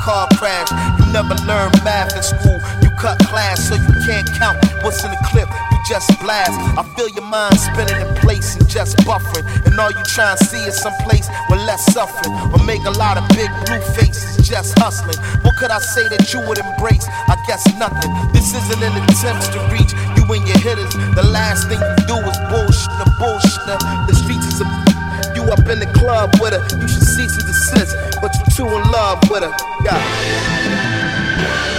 car 0.06 0.30
crash. 0.38 0.70
You 1.02 1.10
never 1.10 1.34
learned 1.50 1.74
math 1.82 2.14
in 2.14 2.22
school, 2.22 2.62
you 2.80 2.90
cut 3.02 3.18
class 3.26 3.58
so 3.68 3.74
you 3.74 3.94
can't 4.06 4.30
count 4.38 4.56
what's 4.86 5.02
in 5.02 5.10
the 5.10 5.18
clip. 5.26 5.50
You 5.50 5.78
just 5.90 6.06
blast. 6.22 6.54
I 6.78 6.86
feel 6.94 7.10
your 7.10 7.26
mind 7.26 7.58
spinning 7.58 7.98
in 7.98 8.14
place 8.22 8.54
and 8.54 8.68
just 8.70 8.96
buffering. 9.02 9.44
And 9.66 9.74
all 9.74 9.90
you 9.90 10.04
try 10.14 10.30
and 10.30 10.38
see 10.38 10.62
is 10.62 10.78
some 10.78 10.94
place 11.02 11.26
with 11.50 11.58
less 11.66 11.82
suffering. 11.92 12.32
Or 12.54 12.62
make 12.62 12.86
a 12.86 12.94
lot 12.94 13.18
of 13.18 13.26
big 13.34 13.50
blue 13.66 13.82
faces 13.98 14.46
just 14.46 14.78
hustling. 14.78 15.18
What 15.42 15.58
could 15.58 15.74
I 15.74 15.80
say 15.82 16.06
that 16.08 16.32
you 16.32 16.38
would 16.46 16.58
embrace? 16.58 17.04
I 17.26 17.34
guess 17.50 17.66
nothing. 17.74 18.14
This 18.30 18.54
isn't 18.54 18.78
an 18.78 18.94
attempt 19.10 19.50
to 19.52 19.60
reach 19.74 19.90
you 20.14 20.22
and 20.30 20.46
your 20.46 20.60
hitters. 20.62 20.94
The 21.18 21.26
last 21.26 21.66
thing 21.66 21.82
you 21.82 21.96
do 22.06 22.16
is 22.22 22.38
bullshit 22.46 22.94
the 23.02 23.10
bullshit. 23.18 23.80
The 24.06 24.14
streets 24.14 24.46
is 24.54 24.60
a 24.62 24.85
you 25.46 25.52
up 25.52 25.68
in 25.68 25.78
the 25.78 25.86
club 25.86 26.30
with 26.40 26.52
her. 26.52 26.62
You 26.80 26.88
should 26.88 27.02
cease 27.02 27.36
and 27.36 27.46
desist, 27.46 27.96
but 28.20 28.34
you're 28.36 28.68
too 28.68 28.76
in 28.76 28.90
love 28.90 29.18
with 29.30 29.42
her. 29.42 29.52
Yeah. 29.84 31.75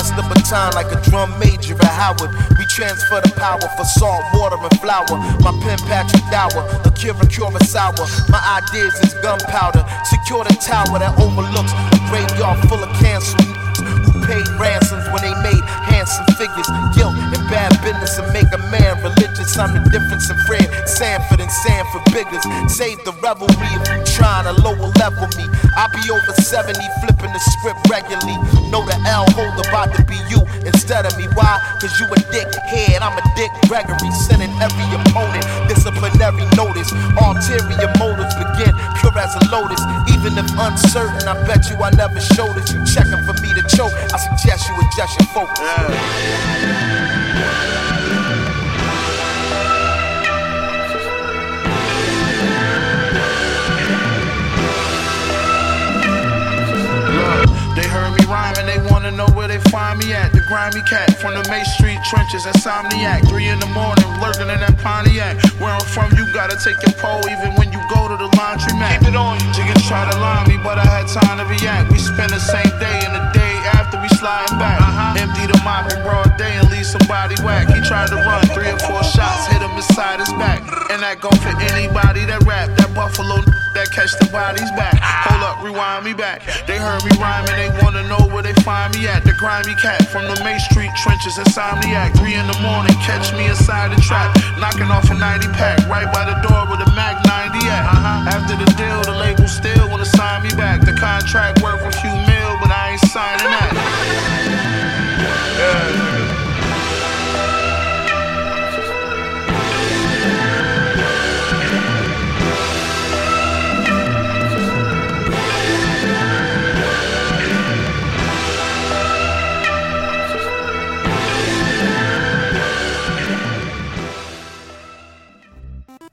Past 0.00 0.16
the 0.16 0.24
baton 0.32 0.72
like 0.72 0.88
a 0.96 0.98
drum 1.12 1.28
major 1.36 1.76
at 1.76 1.92
Howard. 1.92 2.32
We 2.56 2.64
transfer 2.72 3.20
the 3.20 3.36
power 3.36 3.60
for 3.76 3.84
salt, 3.84 4.24
water, 4.32 4.56
and 4.56 4.72
flour. 4.80 5.12
My 5.44 5.52
pen 5.60 5.76
Patrick 5.84 6.24
Dower, 6.32 6.64
the 6.80 6.88
cure 6.96 7.12
to 7.12 7.28
cure 7.28 7.52
Akira 7.52 7.92
Kurosawa. 7.92 8.08
My 8.32 8.40
ideas 8.64 8.96
is 9.04 9.12
gunpowder. 9.20 9.84
Secure 10.08 10.48
the 10.48 10.56
tower 10.56 10.96
that 11.04 11.12
overlooks 11.20 11.76
a 11.92 12.00
graveyard 12.08 12.64
full 12.64 12.80
of 12.80 12.88
cancer 12.96 13.36
who 14.08 14.24
paid 14.24 14.48
ransoms 14.56 15.04
when 15.12 15.20
they 15.20 15.36
made 15.44 15.60
handsome 15.92 16.24
figures. 16.40 16.68
Guilt 16.96 17.12
and 17.20 17.39
bad 17.50 17.74
business 17.82 18.16
and 18.16 18.30
make 18.32 18.48
a 18.54 18.62
man 18.70 19.02
religious. 19.02 19.58
I'm 19.58 19.74
the 19.74 19.82
difference 19.90 20.30
in 20.30 20.38
Fred 20.46 20.64
Sanford 20.86 21.42
and 21.42 21.50
Sanford 21.50 22.06
Biggers. 22.14 22.46
Save 22.70 23.02
the 23.04 23.12
revelry 23.20 23.50
if 23.74 23.84
you 23.90 23.98
trying 24.06 24.46
to 24.46 24.54
lower 24.62 24.88
level 24.96 25.26
me. 25.36 25.44
I 25.76 25.90
be 25.90 26.02
over 26.08 26.32
70, 26.38 26.78
flipping 27.02 27.34
the 27.34 27.42
script 27.42 27.82
regularly. 27.90 28.38
Know 28.70 28.86
the 28.86 28.96
L 29.04 29.26
hold 29.34 29.58
about 29.66 29.92
to 29.98 30.02
be 30.06 30.16
you 30.30 30.40
instead 30.64 31.04
of 31.04 31.12
me. 31.18 31.26
Why? 31.34 31.58
Cause 31.82 31.92
you 31.98 32.06
a 32.06 32.18
dick 32.30 32.48
head, 32.70 33.02
I'm 33.02 33.18
a 33.18 33.24
dick 33.34 33.50
Gregory. 33.66 34.10
Sending 34.14 34.54
every 34.62 34.86
opponent 34.94 35.44
disciplinary 35.66 36.46
notice. 36.54 36.90
Ulterior 37.18 37.90
motives 37.98 38.34
begin 38.38 38.72
pure 39.02 39.16
as 39.18 39.34
a 39.34 39.42
lotus. 39.50 39.82
Even 40.14 40.38
if 40.38 40.46
uncertain, 40.54 41.26
I 41.26 41.34
bet 41.46 41.66
you 41.68 41.76
I 41.82 41.90
never 41.98 42.20
showed 42.20 42.54
it. 42.56 42.70
You 42.70 42.78
checking 42.86 43.22
for 43.26 43.34
me 43.42 43.50
to 43.58 43.62
choke. 43.74 43.92
I 44.14 44.18
suggest 44.18 44.68
you 44.70 44.74
adjust 44.78 45.18
your 45.18 45.28
focus. 45.34 45.58
They 45.58 47.29
heard 57.90 58.14
me 58.14 58.24
rhyme 58.30 58.54
and 58.58 58.68
they 58.70 58.78
wanna 58.90 59.10
know 59.10 59.26
where 59.34 59.48
they 59.48 59.58
find 59.74 59.98
me 59.98 60.14
at. 60.14 60.32
The 60.32 60.40
grimy 60.46 60.80
cat 60.86 61.18
from 61.18 61.34
the 61.34 61.42
May 61.50 61.64
Street 61.74 61.98
trenches, 62.08 62.46
insomniac. 62.46 63.28
Three 63.28 63.48
in 63.48 63.58
the 63.58 63.70
morning, 63.74 64.06
lurking 64.22 64.48
in 64.48 64.60
that 64.62 64.78
Pontiac. 64.78 65.36
Where 65.58 65.74
I'm 65.74 65.84
from, 65.84 66.14
you 66.16 66.24
gotta 66.32 66.56
take 66.62 66.78
your 66.86 66.94
pole 67.02 67.26
even 67.28 67.54
when 67.58 67.72
you 67.72 67.82
go 67.90 68.08
to 68.08 68.16
the 68.16 68.30
laundromat. 68.38 69.02
Keep 69.02 69.08
it 69.10 69.16
on. 69.16 69.42
You. 69.42 69.52
Chickens 69.52 69.86
try 69.86 70.08
to 70.08 70.16
line 70.18 70.48
me, 70.48 70.56
but 70.62 70.78
I 70.78 70.86
had 70.86 71.06
time 71.10 71.38
to 71.38 71.46
react. 71.46 71.90
We 71.90 71.98
spend 71.98 72.30
the 72.30 72.40
same 72.40 72.72
day 72.78 72.98
and 73.04 73.14
the 73.18 73.24
day 73.34 73.59
sliding 74.20 74.58
back. 74.58 75.16
Empty 75.16 75.48
the 75.48 75.58
mop 75.64 75.90
in 75.90 76.02
broad 76.04 76.36
day 76.36 76.52
and 76.60 76.68
leave 76.70 76.84
somebody 76.84 77.34
whack. 77.42 77.72
He 77.72 77.80
tried 77.88 78.08
to 78.08 78.16
run 78.16 78.44
three 78.52 78.68
or 78.68 78.78
four 78.78 79.02
shots, 79.02 79.48
hit 79.48 79.62
him 79.62 79.72
inside 79.72 80.20
his 80.20 80.32
back. 80.36 80.60
And 80.92 81.00
that 81.00 81.20
go 81.20 81.32
for 81.40 81.56
anybody 81.72 82.28
that 82.28 82.44
rap. 82.44 82.68
That 82.76 82.92
buffalo 82.94 83.40
that 83.74 83.88
catch 83.94 84.12
the 84.18 84.26
bodies 84.28 84.68
back. 84.74 84.98
Hold 85.00 85.42
up, 85.46 85.62
rewind 85.62 86.04
me 86.04 86.12
back. 86.12 86.42
They 86.66 86.76
heard 86.76 87.00
me 87.06 87.14
rhyme 87.22 87.46
and 87.48 87.56
they 87.56 87.70
wanna 87.80 88.02
know 88.10 88.26
where 88.28 88.42
they 88.42 88.54
find 88.60 88.92
me 88.94 89.06
at. 89.06 89.24
The 89.24 89.32
grimy 89.38 89.74
cat 89.78 90.04
from 90.10 90.26
the 90.26 90.36
May 90.42 90.58
Street 90.58 90.90
trenches, 90.98 91.38
insomniac. 91.38 92.12
Three 92.18 92.34
in 92.34 92.46
the 92.46 92.58
morning, 92.60 92.94
catch 93.06 93.32
me 93.32 93.46
inside 93.46 93.94
the 93.94 94.00
trap. 94.02 94.34
Knocking 94.58 94.90
off 94.90 95.08
a 95.10 95.14
90 95.14 95.48
pack, 95.54 95.78
right 95.88 96.10
by 96.12 96.26
the 96.26 96.36
door 96.44 96.66
with 96.68 96.82
a 96.82 96.90
Mac 96.98 97.22
90 97.24 97.62
at. 97.70 97.84
After 98.34 98.58
the 98.58 98.68
deal, 98.74 99.00
the 99.06 99.16
label 99.16 99.46
still 99.46 99.88
wanna 99.88 100.04
sign 100.04 100.42
me 100.42 100.50
back. 100.58 100.82
The 100.82 100.94
contract 100.98 101.62
worth 101.62 101.80
a 101.86 101.92
few 102.02 102.10
mil, 102.10 102.39
but 102.70 102.76
I 102.76 102.90
ain't 102.90 103.00
signing 103.00 103.50
that. 103.50 103.72
Yeah. 105.58 105.96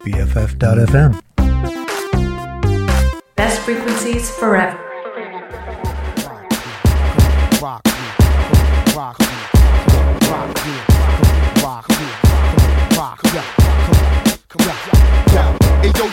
BFF.FM. 0.04 1.22
Best 3.36 3.62
frequencies 3.62 4.32
forever. 4.32 4.87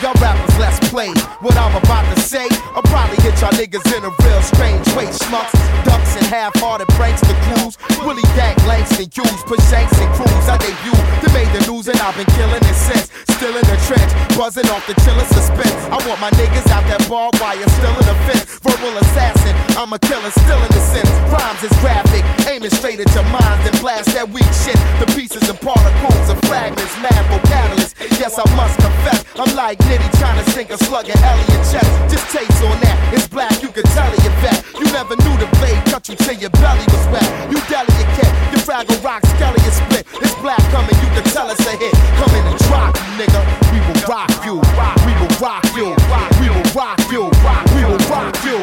Y'all 0.03 0.13
rappers, 0.15 0.54
let's 0.59 0.79
play. 0.89 1.11
What 1.41 1.57
I'm 1.57 1.75
about 1.77 2.07
to 2.15 2.21
say, 2.21 2.47
I'll 2.75 2.87
probably 2.87 3.17
hit 3.23 3.41
y'all 3.41 3.53
niggas 3.53 3.85
in 3.97 4.05
a 4.05 4.13
real 4.23 4.43
strange 4.43 4.87
way. 4.95 5.07
Schmucks, 5.11 5.55
ducks, 5.85 6.17
and 6.17 6.27
half-hearted 6.27 6.89
pranks 6.95 7.21
to 7.23 7.35
clues. 7.49 7.79
Willie 8.05 8.27
Dank, 8.37 8.59
Langston, 8.67 9.09
Hughes, 9.11 9.43
push 9.45 9.63
shanks 9.71 9.97
and 9.99 10.11
crews. 10.15 10.47
I 10.49 10.59
debut, 10.59 10.99
they 11.23 11.33
made 11.33 11.51
the 11.57 11.63
news 11.71 11.89
and 11.89 11.99
I've 12.01 12.17
been 12.17 12.29
killing 12.37 12.63
it 12.63 12.79
since. 12.79 13.11
Still 13.35 13.57
in 13.57 13.67
the 13.67 13.79
trench, 13.89 14.11
buzzing 14.37 14.69
off 14.71 14.87
the 14.87 14.95
chiller 15.03 15.27
suspense. 15.27 15.75
I 15.91 15.99
want 16.07 16.21
my 16.21 16.31
niggas 16.39 16.69
out 16.71 16.87
that 16.89 17.03
barbed 17.09 17.41
wire, 17.41 17.69
still 17.81 17.93
in 17.93 18.07
the 18.07 18.17
fence. 18.31 18.45
Verbal 18.63 18.97
assassin, 18.99 19.55
I'm 19.77 19.93
a 19.93 19.99
killer, 19.99 20.31
still 20.31 20.61
in 20.63 20.71
the 20.71 20.81
sense. 20.81 21.11
Rhymes 21.29 21.63
is 21.65 21.75
graphic, 21.83 22.25
aiming 22.47 22.71
straight 22.71 23.01
at 23.01 23.11
your 23.13 23.27
minds 23.29 23.65
and 23.69 23.77
blast 23.81 24.15
that 24.15 24.29
weak 24.31 24.49
shit. 24.65 24.79
The 25.03 25.09
pieces 25.13 25.49
and 25.51 25.59
particles 25.61 26.29
of 26.31 26.39
fragments, 26.47 26.95
mad 27.03 27.23
vocalists. 27.29 27.93
Yes, 28.21 28.39
I 28.39 28.47
must 28.55 28.79
confess, 28.79 29.25
I'm 29.35 29.51
like 29.57 29.79
Nitty 29.91 30.09
trying 30.17 30.39
to 30.39 30.44
sink 30.53 30.71
a 30.71 30.79
slug 30.79 31.09
in 31.09 31.19
Elliot 31.19 31.63
chest. 31.71 31.91
Just 32.11 32.27
taste 32.31 32.63
on 32.65 32.77
that, 32.81 32.97
it's 33.15 33.29
black, 33.29 33.63
you 33.63 33.69
can 33.69 33.85
tell 33.97 34.11
it, 34.13 34.21
bet. 34.43 34.59
You 34.79 34.87
never 34.93 35.17
knew 35.17 35.37
the 35.39 35.49
blade 35.59 35.81
cut 35.87 36.09
you 36.09 36.17
till 36.17 36.37
your 36.37 36.51
belly 36.51 36.85
was 36.91 37.07
wet. 37.09 37.29
You 37.51 37.59
delicate, 37.71 37.99
your 37.99 38.11
cat 38.19 38.33
your 38.53 38.63
fragile 38.63 39.01
rock 39.03 39.25
skelly 39.37 39.63
is 39.65 39.77
split. 39.77 40.07
It's 40.21 40.35
black 40.43 40.61
coming, 40.71 40.97
you 41.03 41.09
can 41.15 41.25
tell 41.31 41.49
us 41.49 41.61
a 41.67 41.75
hit. 41.77 41.95
Come 42.19 42.33
in 42.37 42.45
and 42.47 42.59
drop 42.67 42.95
nigga. 43.19 43.41
We 43.73 43.79
will 43.87 44.01
rock 44.07 44.31
you. 44.45 44.61
We 45.07 45.13
will 45.19 45.35
rock 45.41 45.65
you. 45.75 45.95
We 46.41 46.49
will 46.51 46.69
rock 46.75 47.01
you. 47.11 47.31
We 47.75 47.83
will 47.85 48.03
rock 48.11 48.37
you. 48.45 48.59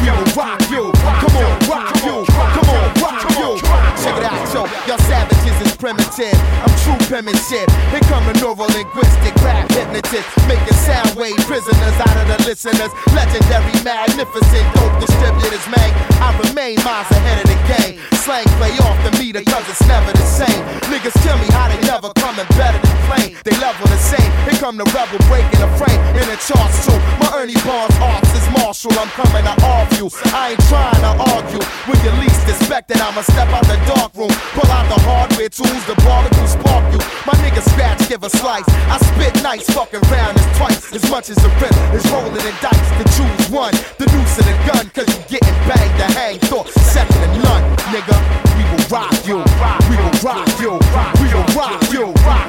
We 0.00 0.10
will 0.10 0.30
rock 0.36 0.60
you. 0.70 0.92
Come 0.92 1.36
on, 1.36 1.54
rock 1.70 1.96
you. 2.02 2.16
Come 2.26 2.68
on, 2.70 2.88
rock 3.02 3.24
you. 3.38 3.48
Check 4.02 4.16
it 4.18 4.24
out, 4.24 4.54
yo. 4.54 4.62
Y'all 4.86 4.98
savages 5.06 5.32
is 5.32 5.35
primitive. 5.78 6.36
I'm 6.64 6.72
true 6.84 6.98
penmanship. 7.08 7.68
Here 7.92 8.04
come 8.08 8.24
the 8.26 8.34
neurolinguistic 8.40 9.34
rap 9.44 9.68
hypnotist. 9.70 10.26
Making 10.48 10.78
sound 10.84 11.14
wave 11.14 11.36
prisoners 11.44 11.96
out 12.00 12.16
of 12.16 12.26
the 12.32 12.38
listeners. 12.48 12.90
Legendary, 13.12 13.76
magnificent, 13.84 14.66
dope 14.74 14.96
distributors, 15.00 15.64
man. 15.68 15.90
I 16.20 16.32
remain 16.48 16.80
miles 16.82 17.08
ahead 17.12 17.44
of 17.44 17.48
the 17.48 17.60
game. 17.76 18.00
Slang 18.24 18.48
play 18.58 18.74
off 18.82 18.98
the 19.06 19.12
meter, 19.20 19.44
cause 19.44 19.64
it's 19.68 19.84
never 19.86 20.10
the 20.12 20.26
same. 20.26 20.62
Niggas 20.90 21.14
tell 21.22 21.38
me 21.38 21.46
how 21.52 21.68
they 21.68 21.80
never 21.86 22.10
coming 22.16 22.48
better 22.58 22.80
than 22.80 22.96
plain. 23.06 23.36
They 23.44 23.54
level 23.62 23.86
the 23.86 24.00
same. 24.00 24.30
Here 24.48 24.58
come 24.58 24.76
the 24.76 24.88
rebel 24.96 25.20
breaking 25.28 25.60
the 25.60 25.70
frame 25.78 26.00
in 26.16 26.26
the 26.26 26.38
charts 26.42 26.88
too. 26.88 26.98
My 27.22 27.30
Ernie 27.38 27.60
Barnes 27.62 27.94
arts 28.00 28.32
is 28.34 28.46
martial. 28.50 28.92
I'm 28.98 29.08
coming 29.14 29.44
to 29.44 29.56
you. 29.96 30.10
I 30.32 30.54
ain't 30.54 30.64
trying 30.68 31.02
to 31.02 31.12
argue. 31.34 31.62
When 31.88 31.98
you 32.04 32.12
least 32.20 32.44
expect 32.48 32.90
it, 32.90 33.00
I'ma 33.00 33.22
step 33.22 33.48
out 33.48 33.64
the 33.66 33.78
dark 33.88 34.14
room. 34.14 34.32
Pull 34.54 34.70
out 34.70 34.86
the 34.88 35.00
hardware 35.02 35.48
tools, 35.66 35.84
the 35.86 35.94
barnacle 36.02 36.46
spark 36.46 36.84
you. 36.92 36.98
My 37.26 37.34
nigga 37.42 37.62
scratch, 37.62 38.08
give 38.08 38.22
a 38.22 38.30
slice. 38.30 38.68
I 38.90 38.98
spit 38.98 39.34
nice, 39.42 39.66
fucking 39.70 40.00
round 40.10 40.36
is 40.38 40.46
twice 40.56 40.92
as 40.94 41.10
much 41.10 41.30
as 41.30 41.36
the 41.36 41.50
rip 41.60 41.74
is 41.94 42.04
rolling 42.10 42.34
the 42.34 42.54
dice 42.62 42.88
to 42.98 43.04
choose 43.16 43.50
one. 43.50 43.74
The 43.98 44.06
noose 44.12 44.38
and 44.38 44.46
the 44.46 44.56
gun, 44.66 44.84
cause 44.94 45.08
you 45.10 45.38
getting 45.38 45.58
banged 45.66 45.96
to 46.00 46.08
hang. 46.18 46.38
Thought 46.50 46.68
second 46.68 47.20
to 47.22 47.28
none, 47.42 47.64
nigga. 47.92 48.16
We 48.56 48.62
will 48.70 48.84
rock 48.90 49.14
you. 49.26 49.38
We 49.90 49.96
will 49.96 50.16
rock 50.22 50.48
you. 50.62 50.72
We 51.20 51.26
will 51.34 51.46
rock 51.54 51.82
you. 51.92 52.04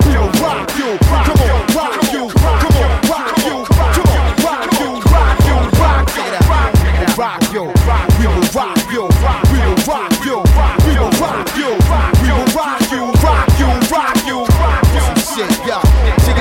We 0.05 0.13
will 0.17 0.31
rock 0.41 0.69
you. 0.77 0.89
Come 1.27 1.41
on, 1.45 1.61
rock 1.75 1.97
you. 2.13 2.29
Come 2.29 2.75
on, 2.77 2.93
rock 3.07 3.37
you. 3.43 3.55
Come 3.57 3.97
on, 3.97 4.21
rock 4.37 4.57
you. 4.67 4.87
Rock 5.11 5.39
you. 5.47 5.57
Rock 7.17 7.43
you. 7.53 7.53
Rock 7.53 7.53
you. 7.53 7.63
We 8.19 8.27
will 8.27 8.47
rock 8.53 8.77
you. 8.91 9.03
We 9.51 9.59
will 9.59 9.75
rock 9.87 10.25
you. 10.25 10.46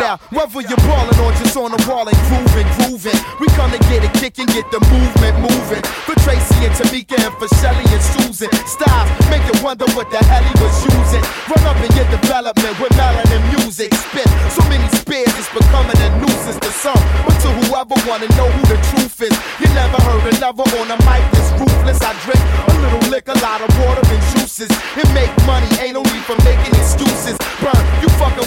Whether 0.06 0.62
you're 0.62 0.78
ballin' 0.86 1.18
or 1.18 1.34
just 1.34 1.58
on 1.58 1.74
the 1.74 1.82
wall 1.90 2.06
and 2.06 2.14
grooving, 2.30 2.68
grooving. 2.78 3.18
We 3.42 3.50
to 3.50 3.78
get 3.90 4.06
it 4.06 4.14
kicking, 4.14 4.46
get 4.46 4.70
the 4.70 4.78
movement 4.86 5.34
moving. 5.42 5.82
For 6.06 6.14
Tracy 6.22 6.62
and 6.62 6.70
Tamika 6.78 7.18
and 7.18 7.34
for 7.34 7.50
Shelly 7.58 7.82
and 7.90 7.98
Susan. 8.14 8.46
Styles 8.70 9.10
make 9.26 9.42
you 9.50 9.56
wonder 9.66 9.82
what 9.98 10.06
the 10.14 10.22
hell 10.30 10.46
he 10.46 10.54
was 10.62 10.78
using. 10.86 11.24
Run 11.50 11.66
up 11.66 11.78
in 11.82 11.90
your 11.98 12.06
development 12.14 12.78
with 12.78 12.94
melanin 12.94 13.42
music. 13.58 13.90
Spit 13.90 14.30
so 14.54 14.62
many 14.70 14.86
spears, 14.94 15.34
it's 15.34 15.50
becoming 15.50 15.98
a 15.98 16.08
nuisance 16.22 16.62
to 16.62 16.70
some. 16.70 17.02
But 17.26 17.34
to 17.42 17.50
whoever 17.66 17.98
wanna 18.06 18.30
know 18.38 18.46
who 18.46 18.62
the 18.70 18.78
truth 18.94 19.26
is, 19.26 19.34
you 19.58 19.66
never 19.74 19.98
heard 20.06 20.22
the 20.22 20.38
level 20.38 20.70
on 20.78 20.86
the 20.86 20.98
mic 21.02 21.26
is 21.34 21.50
ruthless. 21.58 21.98
I 21.98 22.14
drink 22.22 22.42
a 22.70 22.74
little 22.78 23.02
liquor, 23.10 23.34
a 23.34 23.42
lot 23.42 23.58
of 23.58 23.74
water 23.82 24.06
and 24.06 24.22
juices. 24.38 24.70
It 24.94 25.08
make 25.10 25.34
money, 25.50 25.66
ain't 25.82 25.98
no 25.98 26.06
need 26.06 26.22
for 26.22 26.38
making 26.46 26.75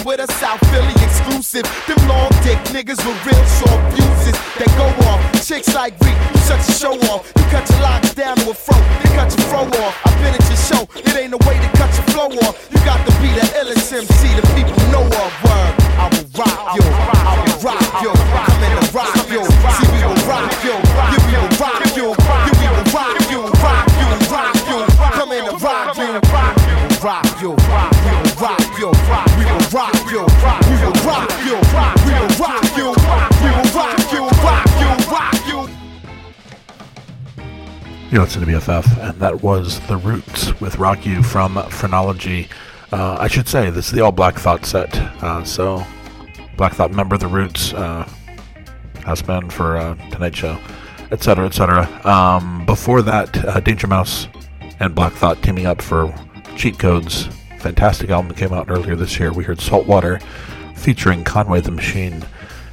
you 0.00 0.06
with 0.06 0.20
a 0.20 0.32
South 0.34 0.60
Philly 0.70 0.92
exclusive. 1.02 1.64
Them 1.86 2.00
long 2.08 2.28
dick 2.42 2.58
niggas 2.72 3.00
with 3.04 3.18
real 3.26 3.44
short 3.58 3.80
fuses 3.92 4.36
that 4.58 4.70
go 4.76 4.86
off. 5.08 5.20
Chicks 5.46 5.74
like 5.74 5.98
Reek, 6.00 6.16
you 6.34 6.40
such 6.40 6.68
a 6.68 6.72
show 6.72 6.94
off. 7.12 7.26
You 7.36 7.44
cut 7.50 7.68
your 7.70 7.80
locks 7.80 8.14
down 8.14 8.36
to 8.36 8.50
a 8.50 8.54
fro, 8.54 8.76
then 8.76 9.12
cut 9.16 9.30
your 9.36 9.46
fro 9.48 9.62
off. 9.84 9.94
I've 10.04 10.16
been 10.20 10.34
at 10.34 10.44
your 10.48 10.60
show, 10.60 10.82
it 10.94 11.16
ain't 11.16 11.30
no 11.30 11.38
way 11.46 11.58
to 11.58 11.68
cut 11.76 11.90
your 11.96 12.06
flow 12.12 12.30
off. 12.46 12.54
You 12.70 12.78
got 12.84 13.00
to 13.06 13.12
be 13.20 13.30
the 13.32 13.46
illest 13.60 13.92
MC 13.92 14.34
the 14.36 14.44
people 14.54 14.76
know 14.90 15.04
of. 15.04 15.30
Word, 15.44 15.72
I 15.98 16.06
will 16.12 16.28
rock 16.38 16.58
yo, 16.76 16.84
I 16.84 17.34
will 17.40 17.58
rock 17.60 17.88
yo, 18.04 18.12
I'm 18.14 18.62
in 18.64 18.72
the 18.78 18.84
rock 18.92 19.16
yo. 19.28 19.42
See 19.44 19.88
we 19.92 20.00
will 20.04 20.22
rock 20.28 20.52
yo, 20.64 20.76
yeah 21.12 21.19
will 30.90 31.06
rock 31.06 31.30
yo, 31.46 31.54
we 31.54 32.12
will 32.12 32.28
rock 32.38 32.76
yo, 32.76 32.90
we 32.90 33.50
will 33.50 33.70
rock 33.74 34.12
yo, 34.12 34.28
rock 34.42 34.66
you, 34.80 34.90
rock 35.12 35.46
you. 35.46 35.68
You 38.10 38.20
listen 38.20 38.40
to 38.40 38.46
BFF, 38.46 38.98
and 38.98 39.20
that 39.20 39.42
was 39.42 39.78
The 39.86 39.96
Roots 39.96 40.60
with 40.60 40.78
Rock 40.78 41.06
You 41.06 41.22
from 41.22 41.62
Phrenology. 41.70 42.48
Uh, 42.92 43.16
I 43.20 43.28
should 43.28 43.46
say, 43.46 43.70
this 43.70 43.86
is 43.86 43.92
the 43.92 44.00
all 44.00 44.10
Black 44.10 44.34
Thought 44.36 44.66
set. 44.66 44.96
Uh, 45.22 45.44
so, 45.44 45.84
Black 46.56 46.72
Thought 46.72 46.92
member 46.92 47.16
The 47.16 47.28
Roots 47.28 47.72
uh, 47.72 48.08
has 49.04 49.22
been 49.22 49.48
for 49.48 49.76
uh, 49.76 49.94
Tonight 50.10 50.34
Show, 50.34 50.58
etc., 51.12 51.46
etc. 51.46 51.88
Um, 52.04 52.66
before 52.66 53.02
that, 53.02 53.44
uh, 53.44 53.60
Danger 53.60 53.86
Mouse 53.86 54.26
and 54.80 54.92
Black 54.92 55.12
Thought 55.12 55.40
teaming 55.42 55.66
up 55.66 55.80
for 55.80 56.12
Cheat 56.56 56.80
Codes. 56.80 57.28
Fantastic 57.60 58.10
album 58.10 58.28
that 58.28 58.38
came 58.38 58.52
out 58.52 58.70
earlier 58.70 58.96
this 58.96 59.20
year. 59.20 59.32
We 59.32 59.44
heard 59.44 59.60
Saltwater 59.60 60.18
featuring 60.80 61.24
Conway 61.24 61.60
the 61.60 61.70
Machine. 61.70 62.24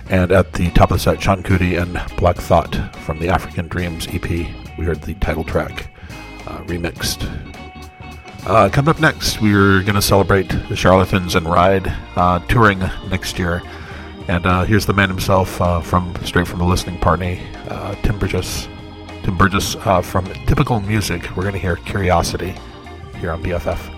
And 0.10 0.32
at 0.32 0.54
the 0.54 0.72
top 0.72 0.92
of 0.92 0.98
the 0.98 1.04
set, 1.04 1.20
Seun 1.20 1.44
Kuti 1.44 1.80
and 1.80 2.00
Black 2.18 2.38
Thought 2.38 2.96
from 2.98 3.20
the 3.20 3.28
African 3.28 3.68
Dreams 3.68 4.08
EP. 4.08 4.30
We 4.78 4.86
heard 4.86 5.02
the 5.02 5.16
title 5.16 5.44
track 5.44 5.90
uh, 6.48 6.60
remixed. 6.64 7.30
Uh, 8.46 8.70
coming 8.70 8.90
up 8.90 9.02
next, 9.02 9.42
we're 9.42 9.82
going 9.82 9.96
to 9.96 10.02
celebrate 10.02 10.48
the 10.70 10.76
Charlatans 10.76 11.36
and 11.36 11.46
Ride 11.46 11.94
uh, 12.16 12.40
touring 12.48 12.80
next 13.10 13.38
year. 13.38 13.62
And 14.30 14.46
uh, 14.46 14.64
here's 14.64 14.86
the 14.86 14.94
man 14.94 15.10
himself 15.10 15.60
uh, 15.60 15.82
from 15.82 16.16
straight 16.24 16.48
from 16.48 16.60
the 16.60 16.66
listening 16.66 17.00
party, 17.00 17.42
uh, 17.68 17.96
Tim 18.04 18.18
Burgess. 18.18 18.70
Tim 19.24 19.38
Burgess 19.38 19.76
from 20.04 20.26
Typical 20.46 20.80
Music. 20.80 21.30
We're 21.36 21.44
going 21.44 21.54
to 21.54 21.60
hear 21.60 21.76
Curiosity 21.76 22.56
here 23.20 23.32
on 23.32 23.44
BFF. 23.44 23.97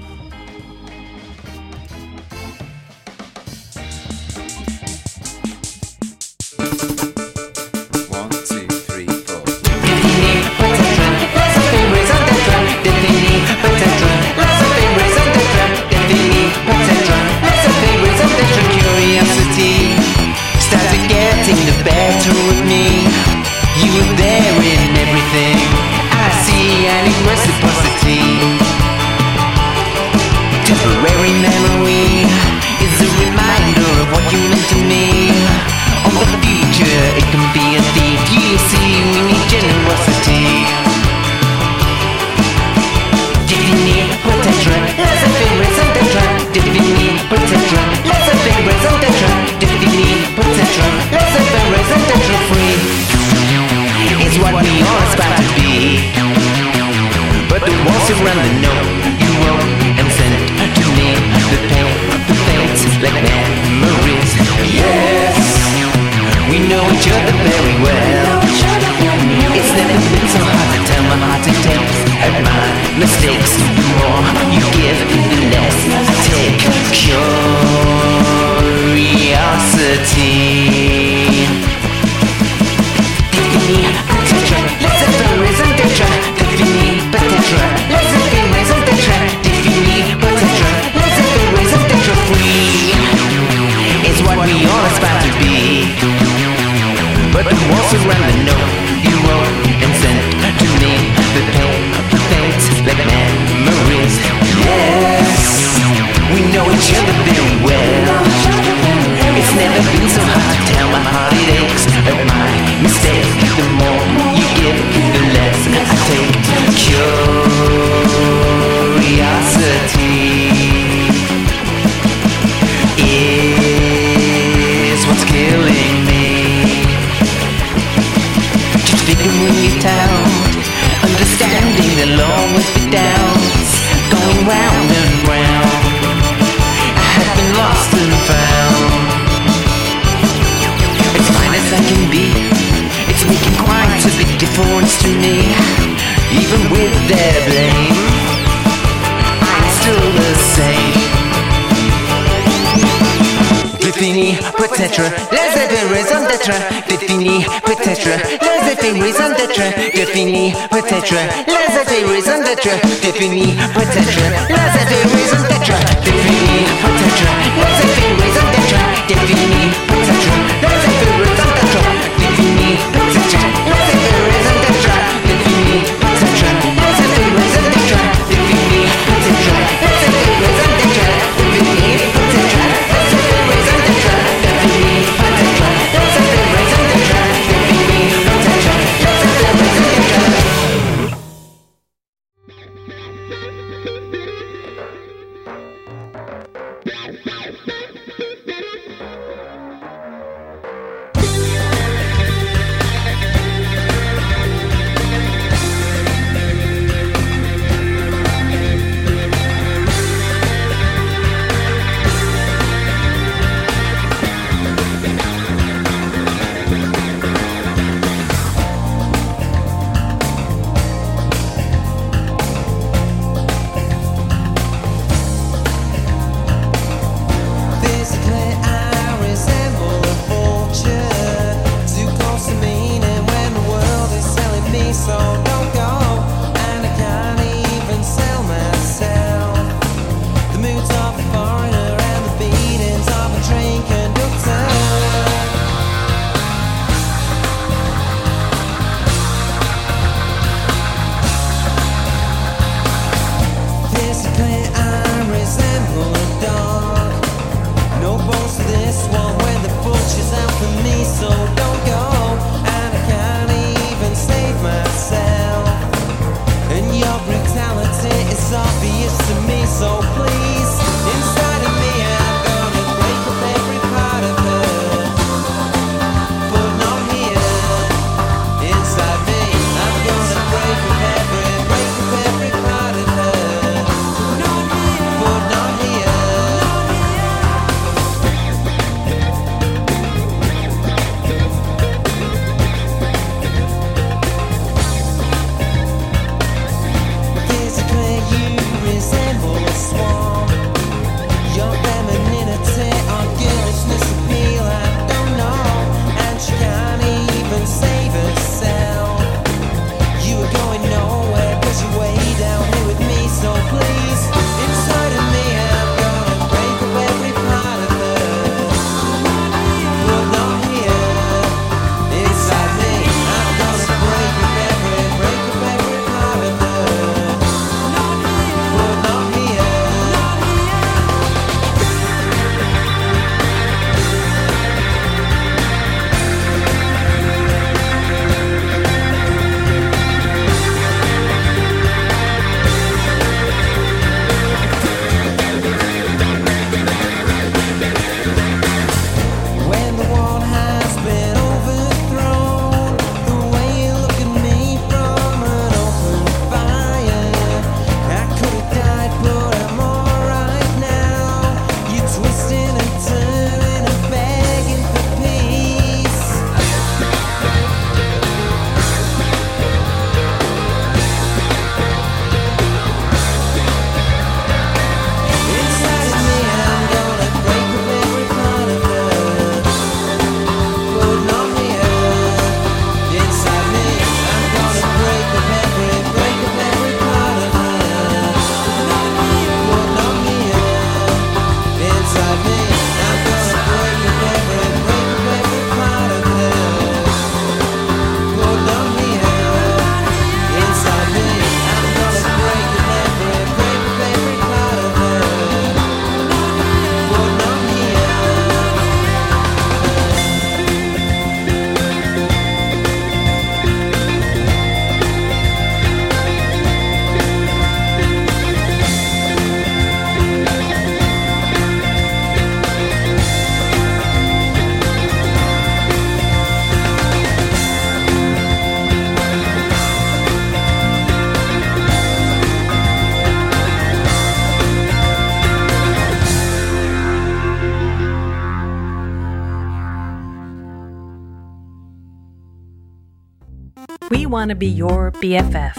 Want 444.39 444.49
to 444.49 444.55
be 444.55 444.67
your 444.67 445.11
BFF. 445.19 445.73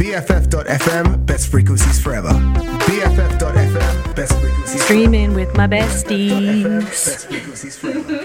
BFF.FM, 0.00 1.26
best 1.26 1.48
frequencies 1.48 2.02
forever. 2.02 2.30
BFF.FM, 2.88 4.16
best 4.16 4.32
frequencies 4.40 4.82
Streaming 4.82 5.34
with 5.34 5.56
my 5.56 5.68
besties. 5.68 6.80
Best 6.80 7.28
frequencies 7.28 7.76
forever. 7.76 8.19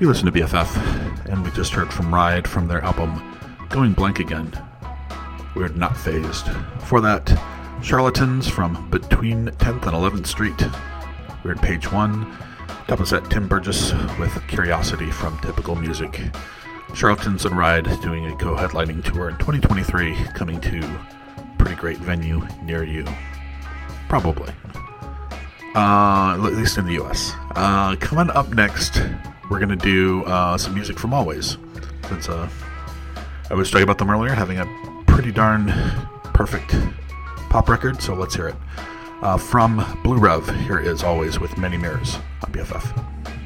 You 0.00 0.08
listen 0.08 0.24
to 0.24 0.32
BFF, 0.32 1.28
and 1.30 1.44
we 1.44 1.50
just 1.50 1.74
heard 1.74 1.92
from 1.92 2.14
Ride 2.14 2.48
from 2.48 2.66
their 2.66 2.80
album 2.80 3.36
Going 3.68 3.92
Blank 3.92 4.18
Again. 4.18 4.50
We're 5.54 5.68
not 5.68 5.94
phased. 5.94 6.46
For 6.86 7.02
that, 7.02 7.38
Charlatans 7.82 8.48
from 8.48 8.88
Between 8.88 9.48
10th 9.48 9.82
and 9.82 9.92
11th 9.92 10.26
Street. 10.26 10.58
We're 11.44 11.52
at 11.52 11.60
page 11.60 11.92
one. 11.92 12.34
Of 12.88 13.06
set, 13.06 13.30
Tim 13.30 13.46
Burgess 13.46 13.92
with 14.18 14.34
Curiosity 14.48 15.10
from 15.10 15.38
Typical 15.40 15.76
Music. 15.76 16.18
Charlatans 16.94 17.44
and 17.44 17.54
Ride 17.54 17.84
doing 18.00 18.24
a 18.24 18.34
co 18.36 18.56
headlining 18.56 19.04
tour 19.04 19.28
in 19.28 19.36
2023, 19.36 20.14
coming 20.34 20.62
to 20.62 20.78
a 20.78 21.54
pretty 21.58 21.76
great 21.76 21.98
venue 21.98 22.40
near 22.62 22.84
you. 22.84 23.04
Probably. 24.08 24.54
Uh, 25.74 26.42
at 26.42 26.54
least 26.54 26.78
in 26.78 26.86
the 26.86 26.98
US. 27.02 27.34
Uh, 27.54 27.96
coming 27.96 28.30
up 28.30 28.48
next, 28.54 29.02
we're 29.50 29.58
gonna 29.58 29.76
do 29.76 30.24
uh, 30.24 30.56
some 30.56 30.74
music 30.74 30.98
from 30.98 31.10
Alvvays. 31.10 31.58
Since 32.08 32.28
uh, 32.28 32.48
I 33.50 33.54
was 33.54 33.70
talking 33.70 33.82
about 33.82 33.98
them 33.98 34.08
earlier, 34.08 34.32
having 34.32 34.58
a 34.58 35.04
pretty 35.06 35.32
darn 35.32 35.66
perfect 36.32 36.74
pop 37.50 37.68
record, 37.68 38.00
so 38.00 38.14
let's 38.14 38.34
hear 38.34 38.48
it. 38.48 38.56
Uh, 39.22 39.36
from 39.36 39.84
Blue 40.02 40.16
Rev, 40.16 40.48
here 40.60 40.78
is 40.78 41.02
Alvvays 41.02 41.38
with 41.38 41.58
Many 41.58 41.76
Mirrors 41.76 42.14
on 42.44 42.52
BFF. 42.52 43.39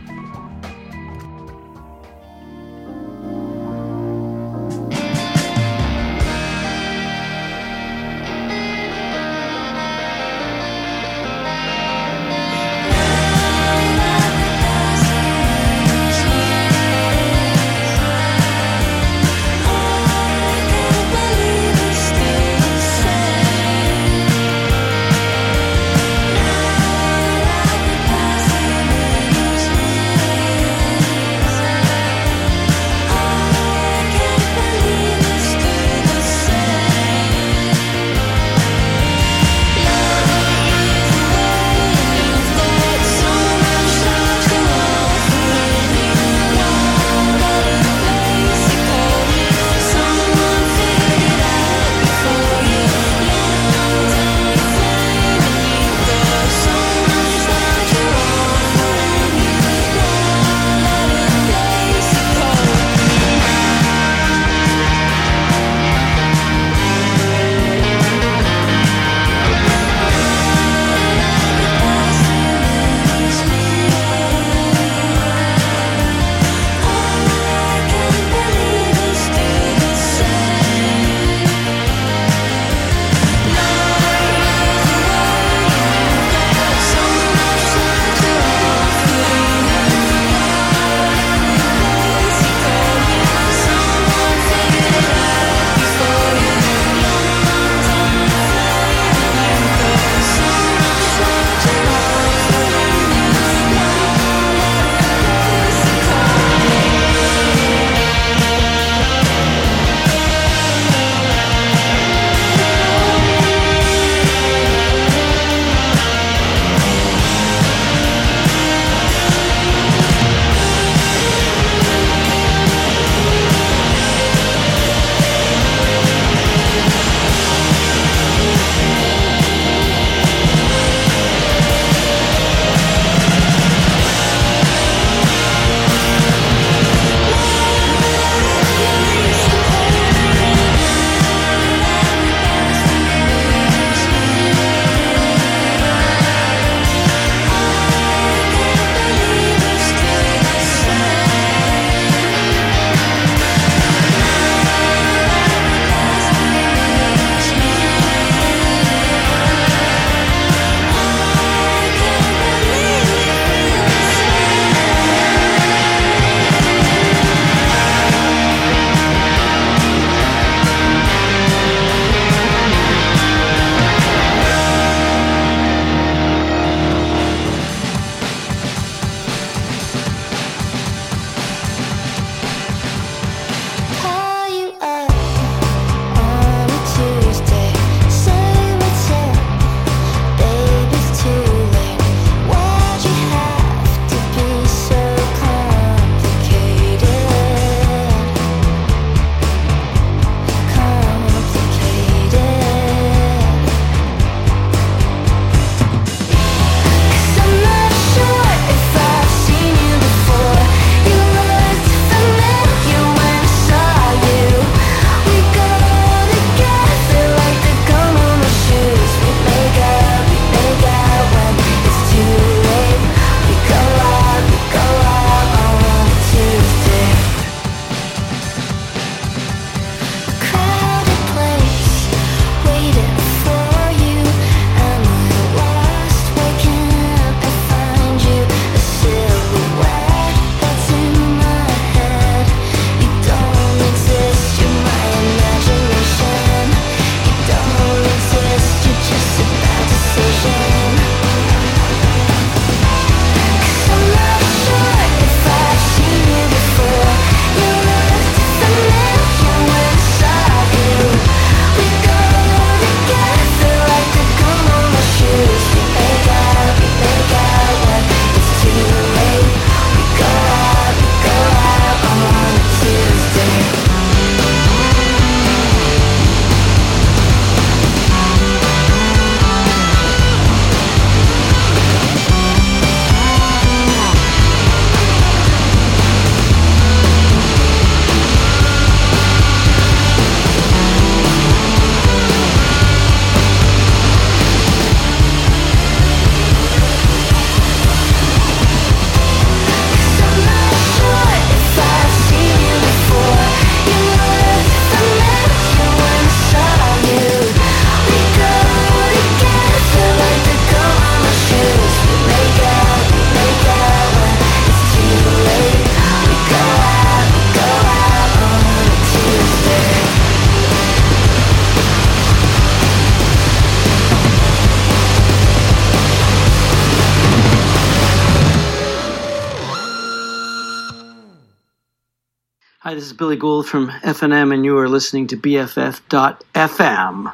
is 333.14 333.18
Billy 333.18 333.36
Gould 333.36 333.68
from 333.68 333.90
FNM, 334.02 334.52
and 334.52 334.64
you 334.64 334.76
are 334.78 334.88
listening 334.88 335.28
to 335.28 335.36
BFF.FM. 335.36 337.32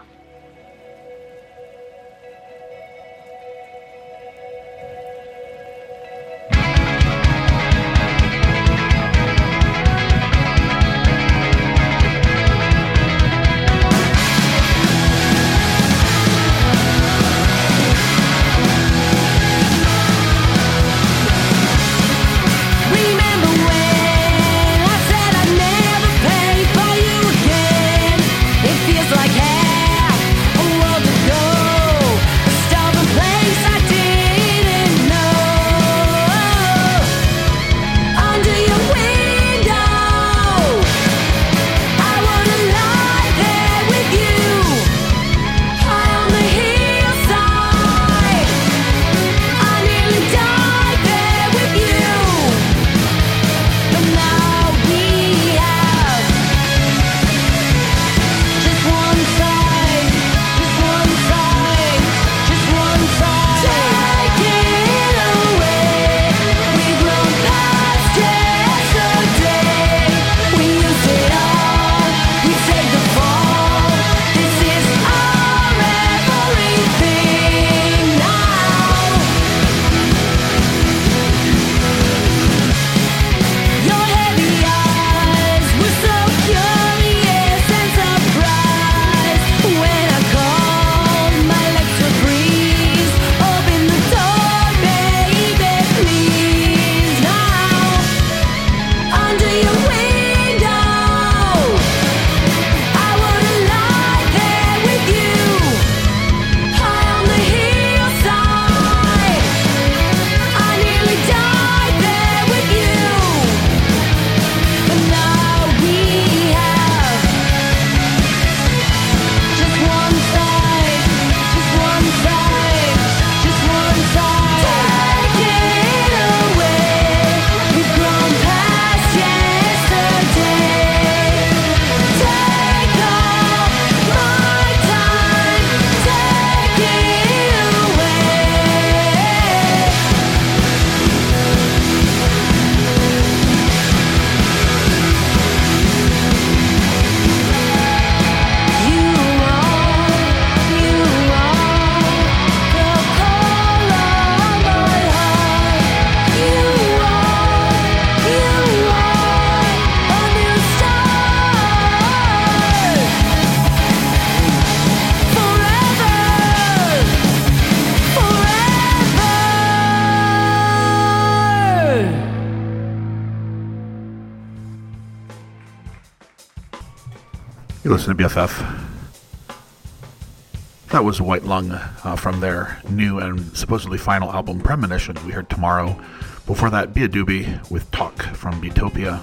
That 180.91 181.03
was 181.03 181.21
White 181.21 181.43
Lung 181.43 181.73
uh, 181.73 182.15
from 182.17 182.39
their 182.39 182.81
new 182.89 183.19
and 183.19 183.57
supposedly 183.57 183.99
final 183.99 184.33
album 184.33 184.61
Premonition. 184.61 185.17
We 185.27 185.33
heard 185.33 185.51
tomorrow. 185.51 186.01
Before 186.47 186.71
that, 186.71 186.95
Beabadoobee 186.95 187.71
with 187.73 187.91
Talk 187.91 188.23
from 188.23 188.61
Beatopia. 188.63 189.21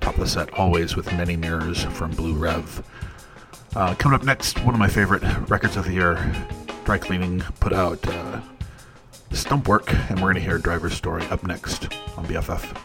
Top 0.00 0.14
of 0.14 0.20
the 0.20 0.26
set 0.26 0.48
Alvvays 0.52 0.96
with 0.96 1.06
Many 1.12 1.36
Mirrors 1.36 1.84
from 1.84 2.10
Blue 2.10 2.34
Rev. 2.34 2.84
Uh, 3.76 3.94
coming 3.94 4.16
up 4.16 4.24
next, 4.24 4.64
one 4.64 4.74
of 4.74 4.80
my 4.80 4.88
favorite 4.88 5.22
records 5.48 5.76
of 5.76 5.84
the 5.84 5.92
year. 5.92 6.14
Dry 6.84 6.98
Cleaning 6.98 7.40
put 7.60 7.72
out 7.72 8.04
uh, 8.08 8.40
Stumpwork, 9.30 9.88
and 10.10 10.18
we're 10.18 10.32
going 10.32 10.34
to 10.34 10.40
hear 10.40 10.58
Driver's 10.58 10.94
Story 10.94 11.24
up 11.26 11.44
next 11.44 11.84
on 12.16 12.26
BFF. 12.26 12.77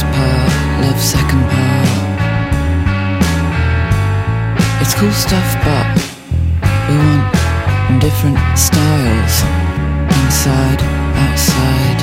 first 0.00 0.12
part, 0.16 0.52
love 0.82 1.00
second 1.00 1.42
part. 1.50 1.88
It's 4.80 4.94
cool 4.94 5.12
stuff, 5.12 5.56
but 5.64 5.86
we 6.88 6.96
want 6.96 8.00
different 8.00 8.38
styles, 8.56 9.42
inside, 10.22 10.80
outside. 11.24 12.00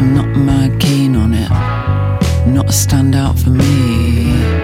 I'm 0.00 0.14
not 0.14 0.28
mad 0.36 0.80
keen 0.80 1.16
on 1.16 1.34
it, 1.34 1.50
not 2.46 2.66
a 2.66 2.72
standout 2.72 3.38
for 3.42 3.50
me. 3.50 4.63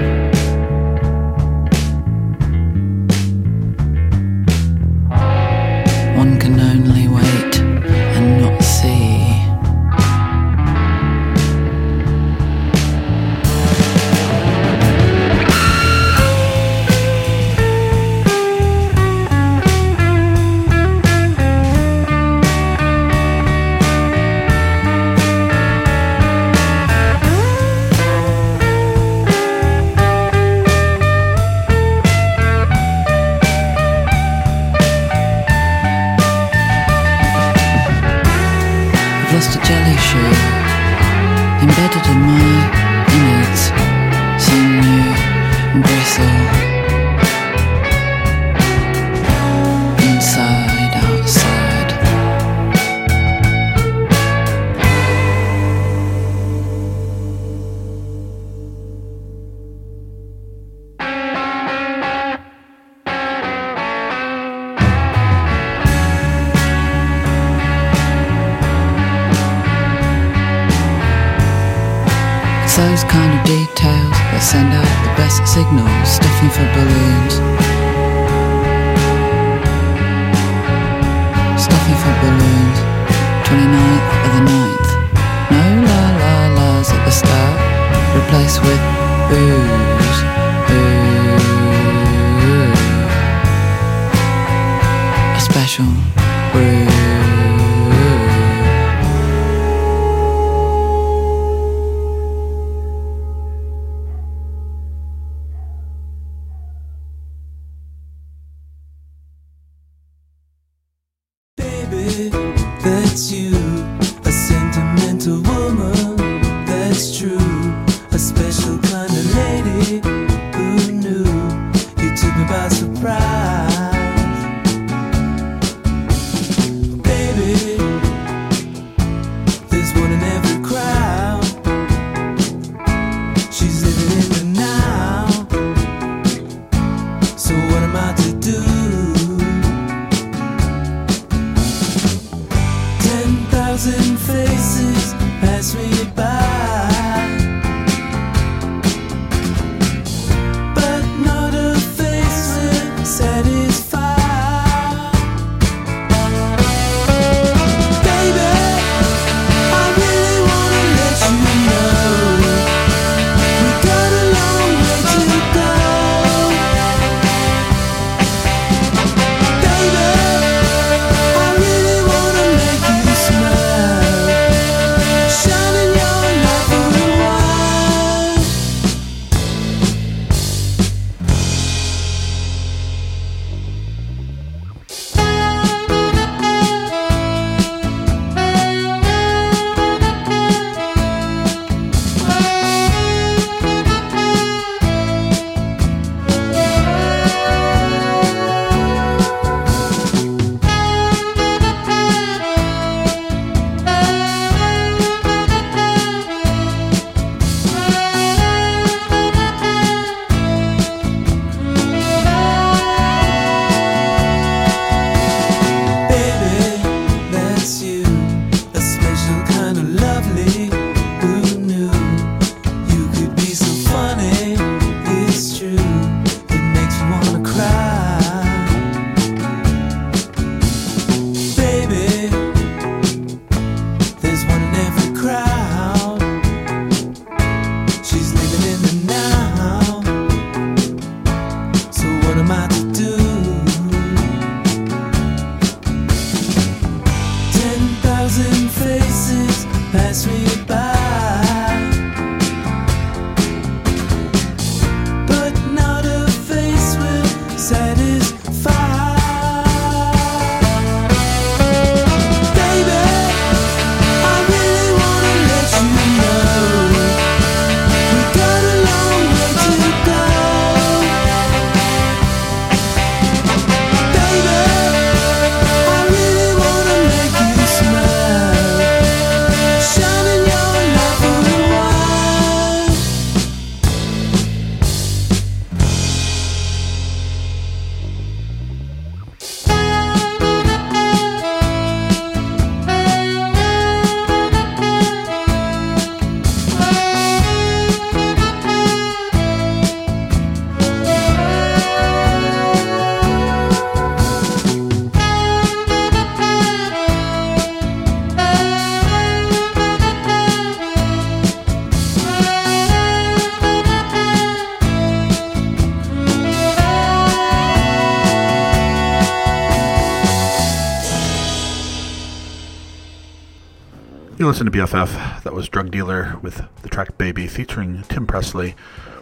Listen 324.61 324.73
to 324.73 324.79
BFF. 324.79 325.43
That 325.45 325.55
was 325.55 325.71
Drugdealer 325.71 326.43
with 326.43 326.63
the 326.83 326.91
track 326.91 327.17
Baby 327.17 327.47
featuring 327.47 328.03
Tim 328.11 328.27
Presley. 328.27 328.75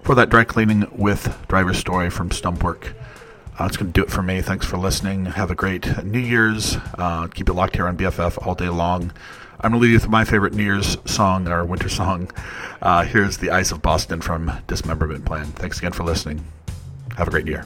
For 0.03 0.17
that, 0.17 0.31
dry 0.31 0.43
cleaning 0.43 0.89
with 0.91 1.47
Driver's 1.47 1.79
Story 1.79 2.11
from 2.11 2.31
Stumpwork. 2.31 2.89
Uh, 3.57 3.63
that's 3.63 3.77
going 3.77 3.93
to 3.93 3.93
do 3.93 4.03
it 4.03 4.11
for 4.11 4.21
me. 4.21 4.43
Thanks 4.43 4.67
for 4.67 4.79
listening. 4.79 5.27
Have 5.27 5.53
a 5.53 5.55
great 5.55 6.05
New 6.05 6.19
Year's. 6.19 6.77
Uh, 6.95 7.29
keep 7.29 7.49
it 7.49 7.53
locked 7.53 7.77
here 7.77 7.87
on 7.87 7.97
BFF 7.97 8.45
all 8.45 8.57
day 8.57 8.69
long. 8.69 9.13
I'm 9.61 9.71
going 9.71 9.75
to 9.75 9.79
leave 9.79 9.93
you 9.93 9.99
with 9.99 10.09
my 10.09 10.25
favorite 10.25 10.55
New 10.55 10.65
Year's 10.65 10.97
song, 11.05 11.47
our 11.47 11.65
winter 11.65 11.89
song. 11.89 12.33
Uh, 12.83 13.05
here's 13.05 13.37
The 13.37 13.51
Ice 13.51 13.71
of 13.71 13.81
Boston 13.81 14.21
from 14.21 14.51
Dismemberment 14.67 15.25
Plan. 15.25 15.47
Thanks 15.47 15.79
again 15.79 15.93
for 15.93 16.03
listening. 16.03 16.45
Have 17.17 17.29
a 17.29 17.31
great 17.31 17.47
year. 17.47 17.65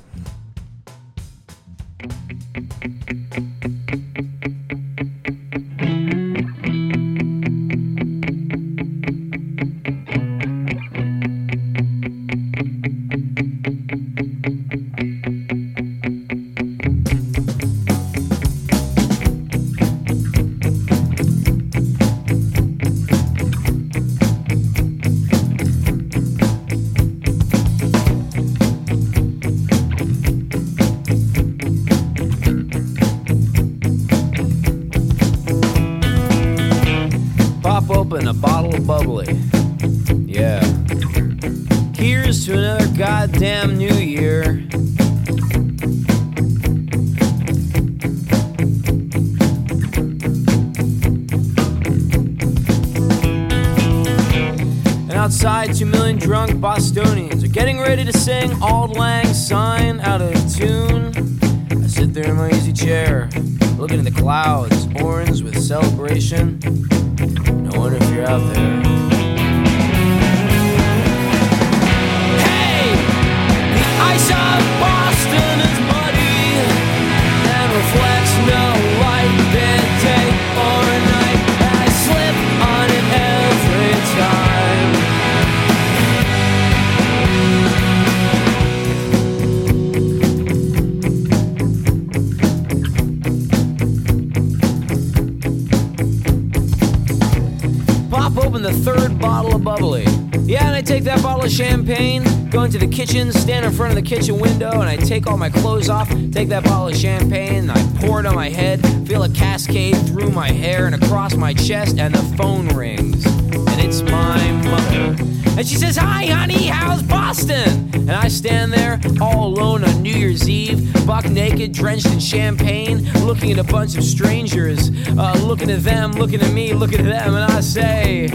Bottle 101.42 101.60
of 101.60 101.66
champagne, 101.66 102.50
go 102.50 102.62
into 102.62 102.78
the 102.78 102.86
kitchen, 102.86 103.32
stand 103.32 103.66
in 103.66 103.72
front 103.72 103.90
of 103.90 103.96
the 103.96 104.08
kitchen 104.08 104.38
window, 104.38 104.70
and 104.70 104.84
I 104.84 104.94
take 104.94 105.26
all 105.26 105.36
my 105.36 105.50
clothes 105.50 105.88
off, 105.88 106.08
take 106.30 106.48
that 106.50 106.62
bottle 106.62 106.86
of 106.86 106.96
champagne, 106.96 107.68
and 107.68 107.72
I 107.72 107.98
pour 107.98 108.20
it 108.20 108.26
on 108.26 108.36
my 108.36 108.48
head, 108.48 108.80
feel 109.08 109.24
a 109.24 109.28
cascade 109.28 109.96
through 110.06 110.30
my 110.30 110.52
hair 110.52 110.86
and 110.86 110.94
across 110.94 111.34
my 111.34 111.52
chest, 111.52 111.98
and 111.98 112.14
the 112.14 112.22
phone 112.36 112.68
rings. 112.68 113.26
And 113.26 113.80
it's 113.80 114.02
my 114.02 114.52
mother. 114.62 115.16
And 115.58 115.66
she 115.66 115.74
says, 115.74 115.96
Hi, 115.96 116.26
honey, 116.26 116.66
how's 116.66 117.02
Boston? 117.02 117.90
And 117.92 118.12
I 118.12 118.28
stand 118.28 118.72
there 118.72 119.00
all 119.20 119.48
alone 119.48 119.82
on 119.82 120.00
New 120.00 120.14
Year's 120.14 120.48
Eve, 120.48 120.94
buck 121.04 121.24
naked, 121.28 121.72
drenched 121.72 122.06
in 122.06 122.20
champagne, 122.20 123.02
looking 123.24 123.50
at 123.50 123.58
a 123.58 123.64
bunch 123.64 123.96
of 123.96 124.04
strangers, 124.04 124.90
uh, 125.18 125.42
looking 125.44 125.72
at 125.72 125.82
them, 125.82 126.12
looking 126.12 126.40
at 126.40 126.52
me, 126.52 126.72
looking 126.72 127.00
at 127.00 127.06
them, 127.06 127.34
and 127.34 127.52
I 127.52 127.60
say, 127.62 128.28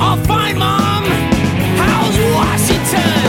All 0.00 0.16
fine, 0.24 0.58
Mom! 0.58 1.25
How's 2.26 2.68
Washington? 2.68 3.25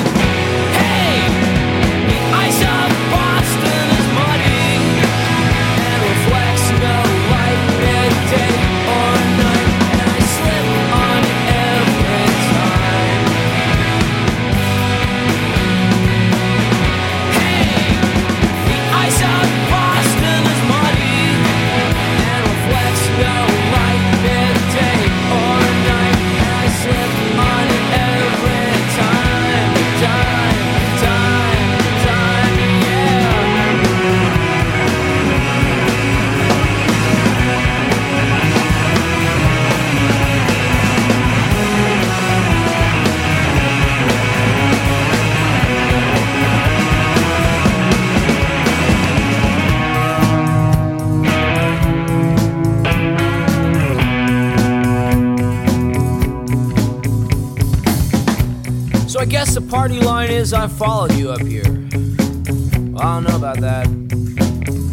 Party 59.88 60.06
line 60.06 60.30
is 60.30 60.52
I 60.52 60.68
followed 60.68 61.14
you 61.14 61.32
up 61.32 61.40
here. 61.40 61.64
Well, 61.64 63.02
I 63.02 63.22
don't 63.22 63.24
know 63.24 63.38
about 63.38 63.62
that. 63.62 63.88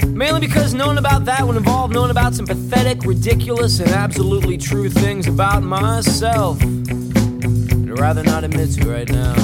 Mainly 0.07 0.39
because 0.39 0.73
knowing 0.73 0.99
about 0.99 1.25
that 1.25 1.45
would 1.45 1.57
involve 1.57 1.91
knowing 1.91 2.12
about 2.12 2.33
some 2.33 2.47
pathetic, 2.47 3.03
ridiculous, 3.05 3.81
and 3.81 3.91
absolutely 3.91 4.57
true 4.57 4.89
things 4.89 5.27
about 5.27 5.65
myself. 5.65 6.62
I'd 6.62 7.99
rather 7.99 8.23
not 8.23 8.45
admit 8.45 8.71
to 8.75 8.89
right 8.89 9.11
now. 9.11 9.35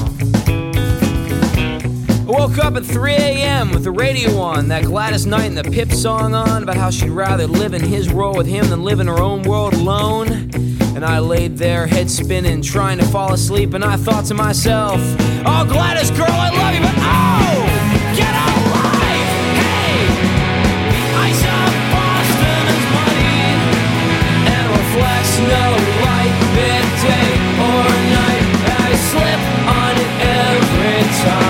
I 2.17 2.25
woke 2.25 2.59
up 2.59 2.77
at 2.77 2.85
3 2.85 3.15
a.m. 3.15 3.73
with 3.73 3.83
the 3.83 3.91
radio 3.91 4.39
on, 4.39 4.69
that 4.69 4.85
Gladys 4.85 5.27
Knight 5.27 5.47
and 5.47 5.59
the 5.59 5.69
Pip 5.69 5.91
song 5.91 6.33
on 6.33 6.63
about 6.63 6.77
how 6.77 6.91
she'd 6.91 7.11
rather 7.11 7.49
live 7.49 7.75
in 7.75 7.83
his 7.83 8.09
world 8.13 8.37
with 8.37 8.47
him 8.47 8.71
than 8.71 8.85
live 8.85 9.01
in 9.01 9.09
her 9.09 9.19
own 9.19 9.43
world 9.43 9.75
alone. 9.75 10.40
And 11.01 11.09
I 11.09 11.19
laid 11.19 11.57
there, 11.57 11.87
head 11.87 12.11
spinning, 12.11 12.61
trying 12.61 12.99
to 12.99 13.07
fall 13.07 13.33
asleep, 13.33 13.73
and 13.73 13.83
I 13.83 13.97
thought 13.97 14.27
to 14.27 14.35
myself, 14.35 15.01
Oh, 15.47 15.65
Gladys, 15.67 16.11
girl, 16.11 16.29
I 16.29 16.51
love 16.51 16.75
you, 16.75 16.83
but 16.83 16.95
oh, 16.99 18.15
get 18.15 18.35
reflects 24.77 25.39
no 25.39 25.67
light, 26.05 26.37
midday 26.53 27.33
or 27.65 27.89
night. 28.13 28.45
I 28.69 28.93
slip 29.09 29.41
on 29.73 29.97
it 29.97 30.13
every 30.21 31.01
time. 31.25 31.50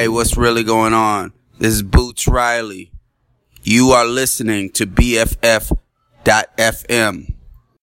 Hey, 0.00 0.08
what's 0.08 0.34
really 0.34 0.64
going 0.64 0.94
on? 0.94 1.34
This 1.58 1.74
is 1.74 1.82
Boots 1.82 2.26
Riley. 2.26 2.90
You 3.62 3.90
are 3.90 4.06
listening 4.06 4.70
to 4.70 4.86
BFF.FM. 4.86 5.74